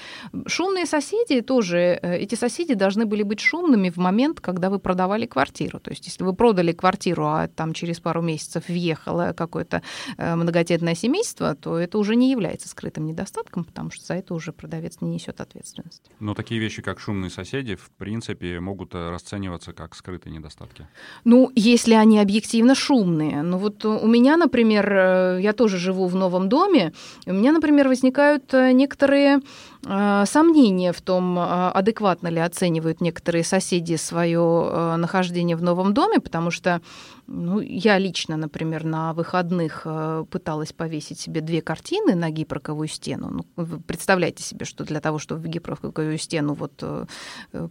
Шумные 0.47 0.87
соседи 0.87 1.41
тоже, 1.41 1.99
э, 2.03 2.19
эти 2.19 2.35
соседи 2.35 2.75
должны 2.75 3.07
были 3.07 3.23
быть 3.23 3.41
шумными 3.41 3.91
в 3.91 3.97
момент, 3.97 4.41
когда 4.41 4.71
вы 4.71 4.79
продавали 4.79 5.27
квартиру. 5.27 5.79
То 5.79 5.91
есть 5.91 6.07
если 6.07 6.25
вы 6.25 6.35
продали 6.35 6.73
квартиру, 6.73 7.27
а 7.27 7.49
там 7.49 7.73
через 7.73 8.01
пару 8.01 8.23
месяцев 8.23 8.69
въехало 8.69 9.33
какое-то 9.37 9.83
э, 10.17 10.35
многодетное 10.35 10.95
семейство, 10.95 11.55
то 11.55 11.79
это 11.79 11.99
уже 11.99 12.17
не 12.17 12.31
является 12.31 12.69
скрытым 12.69 13.07
недостатком, 13.07 13.65
потому 13.65 13.91
что 13.91 14.05
за 14.07 14.15
это 14.15 14.35
уже 14.35 14.53
продавец 14.53 15.01
не 15.01 15.11
несет 15.11 15.41
ответственности. 15.41 16.11
Но 16.21 16.35
такие 16.35 16.61
вещи, 16.61 16.83
как 16.83 17.01
шумные 17.01 17.31
соседи, 17.31 17.75
в 17.75 17.91
принципе, 17.99 18.61
могут 18.61 18.95
э, 18.95 19.11
расцениваться 19.11 19.73
как 19.73 19.95
скрытые 19.95 20.33
недостатки. 20.33 20.87
Ну, 21.25 21.51
если 21.55 21.95
они 21.95 22.19
объективно 22.19 22.75
шумные. 22.75 23.43
Ну 23.43 23.59
вот 23.59 23.85
у 23.85 24.07
меня, 24.07 24.37
например, 24.37 25.39
я 25.39 25.53
тоже 25.53 25.79
живу 25.79 26.07
в 26.07 26.15
новом 26.15 26.49
доме, 26.49 26.78
у 27.27 27.33
меня, 27.33 27.53
например, 27.53 27.89
возникают 27.89 28.53
э, 28.55 28.73
некоторые 28.73 29.41
сомнения 29.83 30.93
в 30.93 31.01
том, 31.01 31.39
э, 31.39 31.71
адекватно 31.71 32.29
ли 32.29 32.41
оценивают 32.41 33.01
некоторые 33.01 33.45
соседи 33.45 33.97
свое 33.97 34.97
нахождение 34.97 35.57
в 35.57 35.63
новом 35.63 35.95
доме, 35.95 36.21
потому 36.21 36.51
что 36.51 36.81
ну, 37.27 37.61
я 37.61 37.99
лично, 37.99 38.37
например, 38.37 38.85
на 38.85 39.13
выходных 39.13 39.87
пыталась 40.31 40.73
повесить 40.73 41.21
себе 41.21 41.43
две 41.43 41.61
картины 41.61 42.15
на 42.15 42.31
гипроковую 42.31 42.89
стену. 42.89 43.45
Ну, 43.57 43.67
представляете 43.87 44.43
себе, 44.43 44.65
что 44.65 44.85
для 44.85 45.01
того, 45.01 45.19
чтобы 45.19 45.43
в 45.43 45.47
гипроковую 45.47 46.17
стену 46.17 46.55
вот 46.55 46.83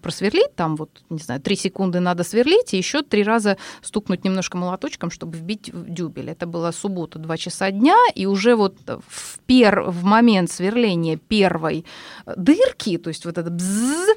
просверлить, 0.01 0.55
там 0.55 0.75
вот, 0.75 1.01
не 1.09 1.17
знаю, 1.17 1.41
три 1.41 1.55
секунды 1.55 1.99
надо 1.99 2.23
сверлить, 2.23 2.75
и 2.75 2.77
еще 2.77 3.01
три 3.01 3.23
раза 3.23 3.57
стукнуть 3.81 4.23
немножко 4.23 4.57
молоточком, 4.57 5.09
чтобы 5.09 5.35
вбить 5.35 5.73
в 5.73 5.89
дюбель. 5.89 6.29
Это 6.29 6.45
была 6.45 6.71
суббота, 6.71 7.17
два 7.17 7.35
часа 7.35 7.71
дня, 7.71 7.97
и 8.13 8.27
уже 8.27 8.55
вот 8.55 8.77
в, 8.85 9.39
пер, 9.47 9.81
в 9.81 10.03
момент 10.03 10.51
сверления 10.51 11.17
первой 11.17 11.83
дырки, 12.25 12.97
то 12.97 13.09
есть 13.09 13.25
вот 13.25 13.37
это 13.37 13.49
бзз, 13.49 14.09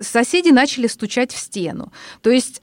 соседи 0.00 0.50
начали 0.50 0.86
стучать 0.86 1.32
в 1.32 1.38
стену. 1.38 1.92
То 2.22 2.30
есть 2.30 2.62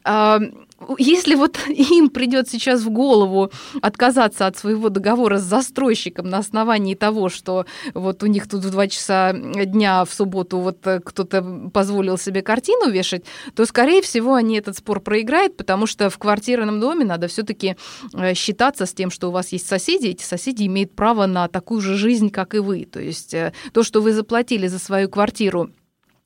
если 0.98 1.36
вот 1.36 1.58
им 1.70 2.10
придет 2.10 2.50
сейчас 2.50 2.82
в 2.82 2.90
голову 2.90 3.52
отказаться 3.82 4.48
от 4.48 4.58
своего 4.58 4.90
договора 4.90 5.38
с 5.38 5.44
застройщиком 5.44 6.30
на 6.30 6.38
основании 6.38 6.96
того, 6.96 7.30
что 7.30 7.66
вот 7.94 8.24
у 8.24 8.28
них 8.28 8.48
тут 8.48 8.64
в 8.64 8.70
2 8.70 8.88
часа 8.88 9.34
дня 9.34 10.06
в 10.06 10.14
субботу 10.14 10.60
вот 10.60 10.86
э, 10.86 11.00
кто-то 11.04 11.70
позволил 11.74 12.18
себе 12.18 12.42
картину 12.42 12.90
вешать, 12.90 13.26
то, 13.56 13.66
скорее 13.66 14.02
всего, 14.02 14.36
они 14.36 14.58
этот 14.58 14.78
спор 14.78 15.00
проиграют, 15.00 15.58
потому 15.58 15.88
что 15.88 16.10
в 16.10 16.18
квартирном 16.18 16.80
доме 16.80 17.06
надо 17.06 17.28
все-таки 17.28 17.76
э, 18.14 18.34
считаться 18.34 18.86
с 18.86 18.94
тем, 18.94 19.10
что 19.10 19.30
у 19.30 19.32
вас 19.32 19.52
есть 19.52 19.68
соседи, 19.68 20.08
эти 20.08 20.24
соседи 20.24 20.66
имеют 20.66 20.96
право 20.96 21.26
на 21.26 21.48
такую 21.48 21.82
же 21.82 21.96
жизнь, 21.96 22.30
как 22.30 22.56
и 22.56 22.60
вы. 22.60 22.86
То 22.86 23.00
есть 23.00 23.34
э, 23.34 23.54
то, 23.74 23.84
что 23.84 24.02
вы 24.02 24.14
заплатили 24.14 24.68
за 24.68 24.80
свою 24.80 25.10
квартиру, 25.10 25.72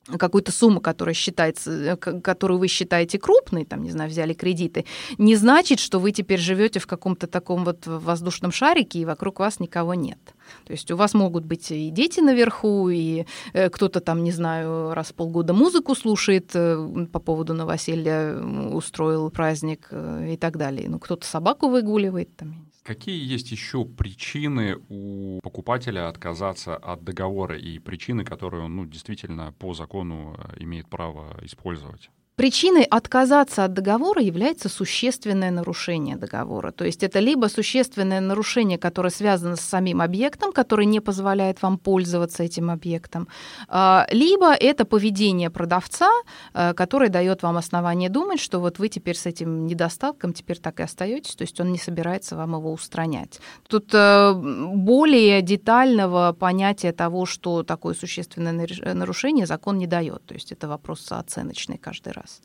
какую-то 0.06 0.52
сумму, 0.52 0.80
которая 0.80 1.14
считается, 1.14 1.70
э, 1.70 1.96
которую 1.96 2.58
вы 2.58 2.68
считаете 2.68 3.18
крупной, 3.18 3.64
там, 3.64 3.82
не 3.82 3.90
знаю, 3.90 4.10
взяли 4.10 4.34
кредиты, 4.34 4.84
не 5.18 5.36
значит, 5.36 5.78
что 5.78 5.98
вы 5.98 6.12
теперь 6.12 6.40
живете 6.40 6.80
в 6.80 6.86
каком-то 6.86 7.26
таком 7.26 7.64
вот 7.64 7.86
воздушном 7.86 8.52
шарике, 8.52 8.98
и 8.98 9.04
вокруг 9.04 9.40
вас 9.40 9.60
никого 9.60 9.94
нет. 9.94 10.18
То 10.64 10.72
есть 10.72 10.90
у 10.90 10.96
вас 10.96 11.14
могут 11.14 11.44
быть 11.44 11.70
и 11.70 11.90
дети 11.90 12.20
наверху, 12.20 12.88
и 12.88 13.26
э, 13.52 13.70
кто-то 13.70 14.00
там, 14.00 14.22
не 14.24 14.32
знаю, 14.32 14.94
раз 14.94 15.08
в 15.08 15.14
полгода 15.14 15.52
музыку 15.52 15.94
слушает 15.94 16.50
э, 16.54 17.06
по 17.12 17.20
поводу 17.20 17.54
новоселья, 17.54 18.36
устроил 18.36 19.30
праздник 19.30 19.90
и 19.92 20.36
так 20.36 20.56
далее. 20.56 20.88
Ну, 20.88 20.98
кто-то 20.98 21.26
собаку 21.26 21.68
выгуливает, 21.68 22.36
там, 22.36 22.66
Какие 22.82 23.24
есть 23.24 23.52
еще 23.52 23.84
причины 23.84 24.76
у 24.88 25.38
покупателя 25.40 26.08
отказаться 26.08 26.76
от 26.76 27.04
договора 27.04 27.56
и 27.56 27.78
причины, 27.78 28.24
которые 28.24 28.64
он 28.64 28.74
ну, 28.74 28.86
действительно 28.86 29.52
по 29.52 29.72
закону 29.72 30.36
э, 30.36 30.62
имеет 30.64 30.88
право 30.88 31.38
использовать? 31.42 32.10
Причиной 32.34 32.84
отказаться 32.84 33.62
от 33.62 33.74
договора 33.74 34.22
является 34.22 34.70
существенное 34.70 35.50
нарушение 35.50 36.16
договора. 36.16 36.72
То 36.72 36.86
есть 36.86 37.02
это 37.02 37.18
либо 37.18 37.48
существенное 37.48 38.20
нарушение, 38.20 38.78
которое 38.78 39.10
связано 39.10 39.56
с 39.56 39.60
самим 39.60 40.00
объектом, 40.00 40.50
который 40.52 40.86
не 40.86 41.00
позволяет 41.00 41.60
вам 41.60 41.76
пользоваться 41.76 42.42
этим 42.42 42.70
объектом, 42.70 43.28
а, 43.68 44.06
либо 44.10 44.54
это 44.54 44.86
поведение 44.86 45.50
продавца, 45.50 46.10
а, 46.54 46.72
которое 46.72 47.10
дает 47.10 47.42
вам 47.42 47.58
основание 47.58 48.08
думать, 48.08 48.40
что 48.40 48.60
вот 48.60 48.78
вы 48.78 48.88
теперь 48.88 49.16
с 49.16 49.26
этим 49.26 49.66
недостатком 49.66 50.32
теперь 50.32 50.58
так 50.58 50.80
и 50.80 50.84
остаетесь, 50.84 51.34
то 51.34 51.42
есть 51.42 51.60
он 51.60 51.70
не 51.70 51.78
собирается 51.78 52.34
вам 52.34 52.54
его 52.54 52.72
устранять. 52.72 53.40
Тут 53.68 53.90
э, 53.92 54.32
более 54.34 55.42
детального 55.42 56.32
понятия 56.32 56.92
того, 56.92 57.26
что 57.26 57.62
такое 57.62 57.92
существенное 57.92 58.66
нарушение, 58.94 59.44
закон 59.44 59.76
не 59.76 59.86
дает. 59.86 60.24
То 60.24 60.32
есть 60.32 60.50
это 60.50 60.66
вопрос 60.66 61.12
оценочный 61.12 61.76
каждый 61.76 62.14
раз 62.14 62.21
раз. 62.22 62.42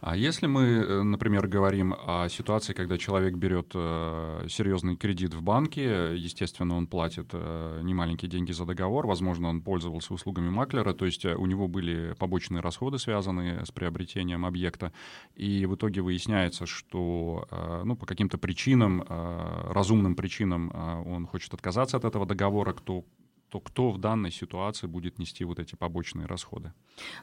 А 0.00 0.16
если 0.16 0.46
мы, 0.46 0.62
э, 0.62 1.02
например, 1.02 1.48
говорим 1.48 1.94
о 2.06 2.28
ситуации, 2.28 2.72
когда 2.72 2.98
человек 2.98 3.34
берет 3.34 3.72
э, 3.74 4.46
серьезный 4.48 4.96
кредит 4.96 5.34
в 5.34 5.42
банке, 5.42 6.16
естественно, 6.16 6.76
он 6.76 6.86
платит 6.86 7.30
э, 7.32 7.80
немаленькие 7.82 8.30
деньги 8.30 8.52
за 8.52 8.64
договор, 8.64 9.06
возможно, 9.06 9.48
он 9.48 9.60
пользовался 9.60 10.14
услугами 10.14 10.50
маклера, 10.50 10.92
то 10.92 11.04
есть 11.04 11.24
у 11.24 11.46
него 11.46 11.66
были 11.66 12.14
побочные 12.18 12.60
расходы, 12.60 12.98
связанные 12.98 13.64
с 13.64 13.72
приобретением 13.72 14.46
объекта, 14.46 14.92
и 15.34 15.66
в 15.66 15.74
итоге 15.74 16.00
выясняется, 16.00 16.66
что 16.66 17.48
ну, 17.84 17.96
по 17.96 18.06
каким-то 18.06 18.38
причинам, 18.38 19.04
разумным 19.08 20.14
причинам 20.14 20.72
он 21.06 21.26
хочет 21.26 21.54
отказаться 21.54 21.96
от 21.96 22.04
этого 22.04 22.26
договора, 22.26 22.72
кто 22.72 23.04
то 23.48 23.60
кто 23.60 23.90
в 23.90 23.98
данной 23.98 24.30
ситуации 24.30 24.86
будет 24.86 25.18
нести 25.18 25.44
вот 25.44 25.58
эти 25.58 25.74
побочные 25.74 26.26
расходы? 26.26 26.72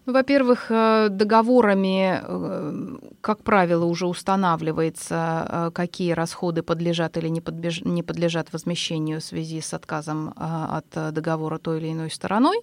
Ну, 0.06 0.14
во-первых, 0.14 0.68
э, 0.70 1.10
договорами, 1.10 2.22
э, 2.22 2.98
как 3.22 3.44
правило, 3.44 3.86
уже 3.86 4.08
устанавливается, 4.08 5.48
э, 5.50 5.72
какие 5.72 6.14
расходы 6.14 6.64
подлежат 6.64 7.18
или 7.18 7.28
не, 7.28 8.04
подлежат 8.04 8.54
возмещению 8.54 9.20
в 9.20 9.24
связи 9.24 9.62
с 9.62 9.74
отказом 9.74 10.34
от 10.38 11.14
договора 11.14 11.58
той 11.58 11.80
или 11.80 11.92
иной 11.92 12.10
стороной. 12.10 12.62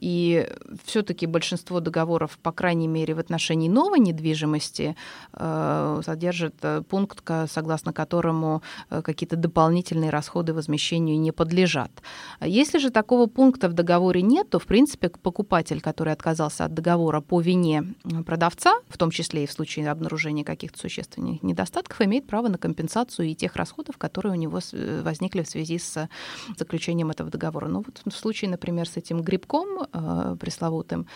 И 0.00 0.46
все-таки 0.84 1.26
большинство 1.26 1.80
договоров, 1.80 2.38
по 2.42 2.52
крайней 2.52 2.88
мере, 2.88 3.14
в 3.14 3.18
отношении 3.18 3.68
новой 3.68 4.00
недвижимости, 4.00 4.96
содержит 5.32 6.54
пункт, 6.88 7.22
согласно 7.48 7.92
которому 7.92 8.62
какие-то 8.88 9.36
дополнительные 9.36 10.10
расходы 10.10 10.52
возмещению 10.54 11.18
не 11.20 11.32
подлежат. 11.32 11.90
Если 12.40 12.78
же 12.78 12.90
такого 13.00 13.28
пункта 13.28 13.70
в 13.70 13.72
договоре 13.72 14.20
нет, 14.20 14.50
то, 14.50 14.58
в 14.58 14.66
принципе, 14.66 15.08
покупатель, 15.08 15.80
который 15.80 16.12
отказался 16.12 16.66
от 16.66 16.74
договора 16.74 17.22
по 17.22 17.40
вине 17.40 17.94
продавца, 18.26 18.74
в 18.88 18.98
том 18.98 19.10
числе 19.10 19.44
и 19.44 19.46
в 19.46 19.52
случае 19.52 19.90
обнаружения 19.90 20.44
каких-то 20.44 20.78
существенных 20.78 21.42
недостатков, 21.42 22.02
имеет 22.02 22.26
право 22.26 22.48
на 22.48 22.58
компенсацию 22.58 23.28
и 23.28 23.34
тех 23.34 23.56
расходов, 23.56 23.96
которые 23.96 24.32
у 24.34 24.36
него 24.36 24.58
э, 24.72 25.00
возникли 25.02 25.40
в 25.40 25.48
связи 25.48 25.78
с 25.78 26.08
заключением 26.58 27.10
этого 27.10 27.30
договора. 27.30 27.68
Ну 27.68 27.82
вот 27.86 28.02
в 28.04 28.14
случае, 28.14 28.50
например, 28.50 28.86
с 28.86 28.98
этим 28.98 29.22
грибком 29.22 29.86
э, 29.90 30.36
пресловутым, 30.38 31.06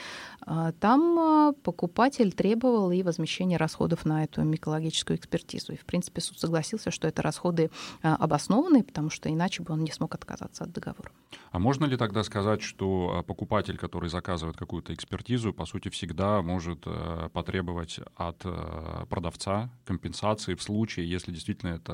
э, 0.46 0.72
там 0.80 1.18
э, 1.18 1.52
покупатель 1.62 2.32
требовал 2.32 2.92
и 2.92 3.02
возмещения 3.02 3.58
расходов 3.58 4.06
на 4.06 4.24
эту 4.24 4.42
микологическую 4.42 5.18
экспертизу. 5.18 5.74
И, 5.74 5.76
в 5.76 5.84
принципе, 5.84 6.22
суд 6.22 6.38
согласился, 6.38 6.90
что 6.90 7.06
это 7.08 7.20
расходы 7.20 7.70
э, 8.02 8.08
обоснованные, 8.08 8.84
потому 8.84 9.10
что 9.10 9.28
иначе 9.28 9.62
бы 9.62 9.74
он 9.74 9.84
не 9.84 9.92
смог 9.92 10.14
отказаться 10.14 10.64
от 10.64 10.72
договора. 10.72 11.10
А 11.50 11.58
можно 11.58 11.73
ли 11.82 11.96
тогда 11.96 12.22
сказать, 12.22 12.62
что 12.62 13.16
а, 13.18 13.22
покупатель, 13.22 13.76
который 13.76 14.08
заказывает 14.08 14.56
какую-то 14.56 14.94
экспертизу, 14.94 15.52
по 15.52 15.66
сути, 15.66 15.88
всегда 15.88 16.40
может 16.42 16.84
э, 16.86 17.28
потребовать 17.32 17.98
от 18.14 18.40
э, 18.44 19.06
продавца 19.08 19.70
компенсации 19.84 20.54
в 20.54 20.62
случае, 20.62 21.10
если 21.10 21.32
действительно 21.32 21.70
эта 21.70 21.92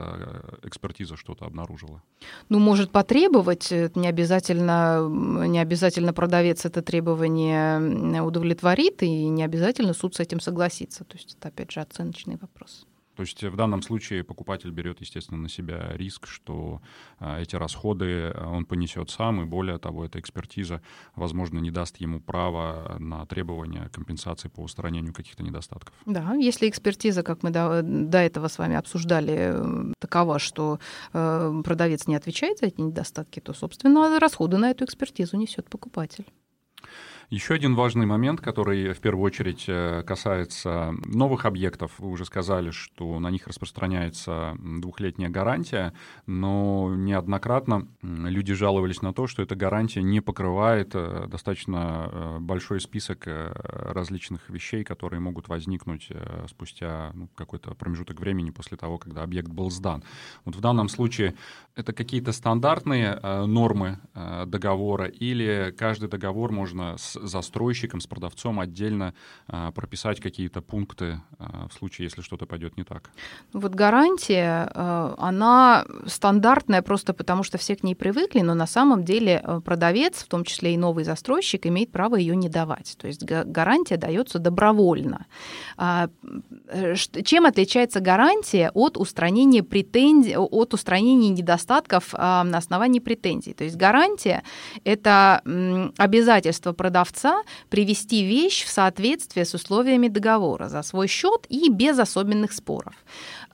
э, 0.62 0.68
экспертиза 0.68 1.16
что-то 1.16 1.46
обнаружила? 1.46 2.02
Ну, 2.48 2.58
может 2.58 2.90
потребовать, 2.90 3.70
не 3.70 4.08
обязательно, 4.08 5.08
не 5.08 5.58
обязательно 5.58 6.12
продавец 6.12 6.66
это 6.66 6.82
требование 6.82 8.20
удовлетворит, 8.22 9.02
и 9.02 9.28
не 9.28 9.42
обязательно 9.42 9.94
суд 9.94 10.14
с 10.14 10.20
этим 10.20 10.40
согласится. 10.40 11.04
То 11.04 11.16
есть 11.16 11.36
это, 11.38 11.48
опять 11.48 11.70
же, 11.70 11.80
оценочный 11.80 12.36
вопрос. 12.36 12.86
То 13.20 13.24
есть 13.24 13.44
в 13.44 13.54
данном 13.54 13.82
случае 13.82 14.24
покупатель 14.24 14.70
берет, 14.70 15.02
естественно, 15.02 15.36
на 15.36 15.50
себя 15.50 15.90
риск, 15.92 16.26
что 16.26 16.80
а, 17.18 17.38
эти 17.38 17.54
расходы 17.54 18.32
а, 18.34 18.48
он 18.48 18.64
понесет 18.64 19.10
сам, 19.10 19.42
и 19.42 19.44
более 19.44 19.76
того, 19.76 20.06
эта 20.06 20.18
экспертиза, 20.18 20.80
возможно, 21.14 21.58
не 21.58 21.70
даст 21.70 21.98
ему 21.98 22.18
права 22.20 22.96
на 22.98 23.26
требование 23.26 23.90
компенсации 23.92 24.48
по 24.48 24.60
устранению 24.60 25.12
каких-то 25.12 25.42
недостатков. 25.42 25.92
Да, 26.06 26.32
если 26.32 26.66
экспертиза, 26.66 27.22
как 27.22 27.42
мы 27.42 27.50
до, 27.50 27.82
до 27.82 28.16
этого 28.16 28.48
с 28.48 28.56
вами 28.56 28.76
обсуждали, 28.76 29.54
такова, 29.98 30.38
что 30.38 30.78
э, 31.12 31.62
продавец 31.62 32.06
не 32.06 32.16
отвечает 32.16 32.60
за 32.60 32.68
эти 32.68 32.80
недостатки, 32.80 33.40
то, 33.40 33.52
собственно, 33.52 34.18
расходы 34.18 34.56
на 34.56 34.70
эту 34.70 34.86
экспертизу 34.86 35.36
несет 35.36 35.68
покупатель. 35.68 36.24
Еще 37.30 37.54
один 37.54 37.76
важный 37.76 38.06
момент, 38.06 38.40
который 38.40 38.92
в 38.92 38.98
первую 38.98 39.24
очередь 39.24 39.66
э, 39.68 40.02
касается 40.04 40.92
новых 41.04 41.44
объектов. 41.44 41.92
Вы 41.98 42.08
уже 42.08 42.24
сказали, 42.24 42.72
что 42.72 43.20
на 43.20 43.30
них 43.30 43.46
распространяется 43.46 44.56
двухлетняя 44.58 45.30
гарантия, 45.30 45.94
но 46.26 46.92
неоднократно 46.92 47.86
люди 48.02 48.52
жаловались 48.52 49.00
на 49.00 49.12
то, 49.12 49.28
что 49.28 49.42
эта 49.42 49.54
гарантия 49.54 50.02
не 50.02 50.20
покрывает 50.20 50.90
э, 50.94 51.28
достаточно 51.28 52.10
э, 52.10 52.38
большой 52.40 52.80
список 52.80 53.28
различных 53.28 54.50
вещей, 54.50 54.82
которые 54.82 55.20
могут 55.20 55.46
возникнуть 55.46 56.08
спустя 56.48 57.12
ну, 57.14 57.28
какой-то 57.36 57.74
промежуток 57.74 58.18
времени 58.18 58.50
после 58.50 58.76
того, 58.76 58.98
когда 58.98 59.22
объект 59.22 59.48
был 59.48 59.70
сдан. 59.70 60.02
Вот 60.44 60.56
в 60.56 60.60
данном 60.60 60.88
случае 60.88 61.36
это 61.76 61.92
какие-то 61.92 62.32
стандартные 62.32 63.20
нормы 63.46 64.00
договора 64.46 65.06
или 65.06 65.72
каждый 65.78 66.08
договор 66.08 66.50
можно 66.50 66.96
с 66.98 67.19
застройщиком, 67.22 68.00
с 68.00 68.06
продавцом 68.06 68.60
отдельно 68.60 69.14
а, 69.46 69.70
прописать 69.72 70.20
какие-то 70.20 70.62
пункты 70.62 71.20
а, 71.38 71.68
в 71.68 71.74
случае, 71.74 72.06
если 72.06 72.22
что-то 72.22 72.46
пойдет 72.46 72.76
не 72.76 72.84
так? 72.84 73.10
Вот 73.52 73.74
гарантия, 73.74 74.70
а, 74.74 75.14
она 75.18 75.84
стандартная 76.06 76.82
просто 76.82 77.12
потому, 77.12 77.42
что 77.42 77.58
все 77.58 77.76
к 77.76 77.82
ней 77.82 77.94
привыкли, 77.94 78.40
но 78.40 78.54
на 78.54 78.66
самом 78.66 79.04
деле 79.04 79.44
продавец, 79.64 80.22
в 80.22 80.28
том 80.28 80.44
числе 80.44 80.74
и 80.74 80.76
новый 80.76 81.04
застройщик, 81.04 81.66
имеет 81.66 81.92
право 81.92 82.16
ее 82.16 82.36
не 82.36 82.48
давать. 82.48 82.96
То 82.98 83.06
есть 83.06 83.24
гарантия 83.24 83.96
дается 83.96 84.38
добровольно. 84.38 85.26
Чем 85.76 87.46
отличается 87.46 88.00
гарантия 88.00 88.70
от 88.74 88.96
устранения 88.96 89.62
претензий, 89.62 90.36
от 90.36 90.74
устранения 90.74 91.28
недостатков 91.30 92.12
на 92.12 92.56
основании 92.56 93.00
претензий? 93.00 93.52
То 93.52 93.64
есть 93.64 93.76
гарантия— 93.76 94.42
это 94.84 95.42
обязательство 95.98 96.72
продавца 96.72 97.09
продавца 97.10 97.42
привести 97.68 98.24
вещь 98.24 98.64
в 98.64 98.68
соответствие 98.68 99.44
с 99.44 99.54
условиями 99.54 100.08
договора 100.08 100.68
за 100.68 100.82
свой 100.82 101.06
счет 101.06 101.46
и 101.48 101.70
без 101.70 101.98
особенных 101.98 102.52
споров. 102.52 102.94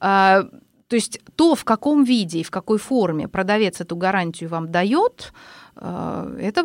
А, 0.01 0.43
то 0.89 0.97
есть 0.97 1.21
то, 1.37 1.55
в 1.55 1.65
каком 1.65 2.05
виде 2.05 2.39
и 2.39 2.43
в 2.43 2.51
какой 2.51 2.79
форме 2.79 3.29
продавец 3.29 3.81
эту 3.81 3.97
гарантию 3.97 4.51
вам 4.51 4.71
дает, 4.71 5.33
э, 5.77 6.39
это 6.41 6.65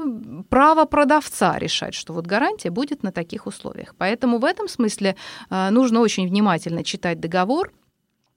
право 0.49 0.85
продавца 0.85 1.57
решать, 1.57 1.95
что 1.95 2.13
вот 2.13 2.27
гарантия 2.27 2.69
будет 2.69 3.03
на 3.03 3.11
таких 3.11 3.47
условиях. 3.47 3.95
Поэтому 3.97 4.37
в 4.37 4.45
этом 4.45 4.67
смысле 4.67 5.15
э, 5.49 5.69
нужно 5.71 6.01
очень 6.01 6.27
внимательно 6.27 6.83
читать 6.83 7.19
договор, 7.19 7.71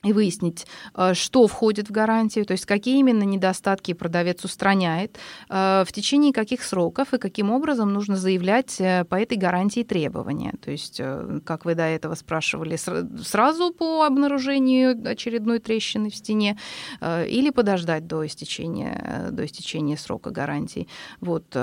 и 0.05 0.12
выяснить, 0.12 0.67
э, 0.95 1.14
что 1.14 1.47
входит 1.47 1.88
в 1.88 1.93
гарантию, 1.93 2.45
то 2.45 2.53
есть 2.53 2.67
какие 2.67 2.99
именно 2.99 3.23
недостатки 3.23 3.95
продавец 3.95 4.45
устраняет, 4.45 5.19
э, 5.49 5.85
в 5.87 5.93
течение 5.93 6.33
каких 6.33 6.62
сроков 6.62 7.14
и 7.14 7.19
каким 7.19 7.51
образом 7.51 7.93
нужно 7.93 8.17
заявлять 8.17 8.81
э, 8.81 9.05
по 9.05 9.17
этой 9.17 9.38
гарантии 9.38 9.83
требования. 9.83 10.53
То 10.62 10.71
есть, 10.71 11.01
как 11.45 11.64
вы 11.64 11.75
до 11.75 11.85
этого 11.85 12.14
спрашивали, 12.14 12.77
сразу 12.77 13.73
по 13.73 14.05
обнаружению 14.05 15.11
очередной 15.11 15.59
трещины 15.59 16.11
в 16.11 16.17
стене 16.17 16.59
или 17.03 17.51
подождать 17.51 18.07
до 18.07 18.27
истечения, 18.27 19.29
до 19.31 19.45
истечения 19.47 19.97
срока 19.97 20.31
гарантии. 20.31 20.88
Вот. 21.21 21.57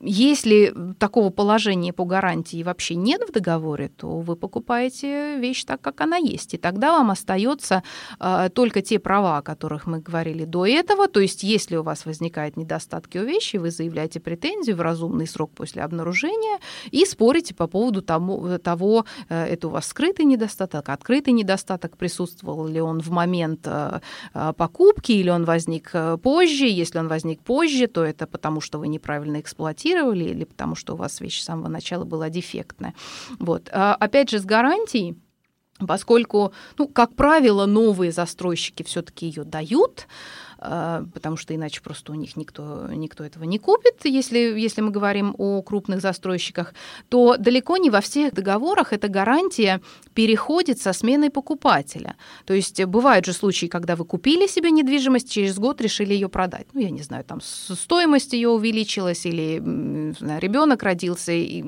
Если 0.00 0.74
такого 0.98 1.30
положения 1.30 1.92
по 1.92 2.04
гарантии 2.04 2.62
вообще 2.62 2.94
нет 2.94 3.22
в 3.28 3.32
договоре, 3.32 3.88
то 3.88 4.20
вы 4.20 4.36
покупаете 4.36 5.36
вещь 5.38 5.64
так, 5.64 5.80
как 5.80 6.00
она 6.00 6.16
есть, 6.16 6.54
и 6.54 6.58
тогда 6.58 6.92
вам 6.92 7.10
остается 7.10 7.47
остается 7.48 7.82
э, 8.20 8.50
только 8.52 8.82
те 8.82 8.98
права, 8.98 9.38
о 9.38 9.42
которых 9.42 9.86
мы 9.86 10.00
говорили 10.00 10.44
до 10.44 10.66
этого. 10.66 11.08
То 11.08 11.20
есть, 11.20 11.42
если 11.42 11.76
у 11.76 11.82
вас 11.82 12.06
возникают 12.06 12.56
недостатки 12.56 13.18
у 13.18 13.24
вещи, 13.24 13.56
вы 13.56 13.70
заявляете 13.70 14.20
претензию 14.20 14.76
в 14.76 14.80
разумный 14.80 15.26
срок 15.26 15.52
после 15.54 15.82
обнаружения 15.82 16.58
и 16.90 17.04
спорите 17.04 17.54
по 17.54 17.66
поводу 17.66 18.02
тому, 18.02 18.58
того, 18.58 19.04
э, 19.28 19.44
это 19.44 19.68
у 19.68 19.70
вас 19.70 19.86
скрытый 19.86 20.24
недостаток, 20.24 20.88
открытый 20.88 21.32
недостаток, 21.32 21.96
присутствовал 21.96 22.66
ли 22.66 22.80
он 22.80 23.00
в 23.00 23.10
момент 23.10 23.66
э, 23.66 24.00
э 24.34 24.52
покупки 24.56 25.12
или 25.12 25.30
он 25.30 25.44
возник 25.44 25.90
э, 25.92 26.18
позже. 26.22 26.66
Если 26.66 26.98
он 26.98 27.08
возник 27.08 27.40
позже, 27.40 27.86
то 27.86 28.04
это 28.04 28.26
потому, 28.26 28.60
что 28.60 28.78
вы 28.78 28.88
неправильно 28.88 29.40
эксплуатировали 29.40 30.24
или 30.24 30.44
потому, 30.44 30.74
что 30.74 30.94
у 30.94 30.96
вас 30.96 31.20
вещь 31.20 31.40
с 31.40 31.44
самого 31.44 31.68
начала 31.68 32.04
была 32.04 32.30
дефектная. 32.30 32.94
Вот. 33.38 33.68
А, 33.72 33.94
опять 33.94 34.30
же, 34.30 34.38
с 34.38 34.44
гарантией 34.44 35.16
поскольку, 35.86 36.52
ну, 36.76 36.88
как 36.88 37.14
правило, 37.14 37.66
новые 37.66 38.12
застройщики 38.12 38.82
все-таки 38.82 39.26
ее 39.26 39.44
дают, 39.44 40.06
потому 40.58 41.36
что 41.36 41.54
иначе 41.54 41.80
просто 41.80 42.12
у 42.12 42.14
них 42.14 42.36
никто, 42.36 42.88
никто 42.92 43.24
этого 43.24 43.44
не 43.44 43.58
купит, 43.58 44.04
если, 44.04 44.38
если 44.38 44.80
мы 44.80 44.90
говорим 44.90 45.34
о 45.38 45.62
крупных 45.62 46.00
застройщиках, 46.00 46.74
то 47.08 47.36
далеко 47.36 47.76
не 47.76 47.90
во 47.90 48.00
всех 48.00 48.34
договорах 48.34 48.92
эта 48.92 49.08
гарантия 49.08 49.80
переходит 50.14 50.80
со 50.80 50.92
сменой 50.92 51.30
покупателя. 51.30 52.16
То 52.44 52.54
есть 52.54 52.84
бывают 52.84 53.24
же 53.24 53.32
случаи, 53.32 53.66
когда 53.66 53.94
вы 53.96 54.04
купили 54.04 54.46
себе 54.46 54.70
недвижимость, 54.70 55.30
через 55.30 55.58
год 55.58 55.80
решили 55.80 56.12
ее 56.12 56.28
продать. 56.28 56.66
Ну, 56.72 56.80
я 56.80 56.90
не 56.90 57.02
знаю, 57.02 57.24
там 57.24 57.40
стоимость 57.40 58.32
ее 58.32 58.48
увеличилась 58.48 59.26
или 59.26 59.56
ребенок 60.38 60.82
родился, 60.82 61.32
и 61.32 61.64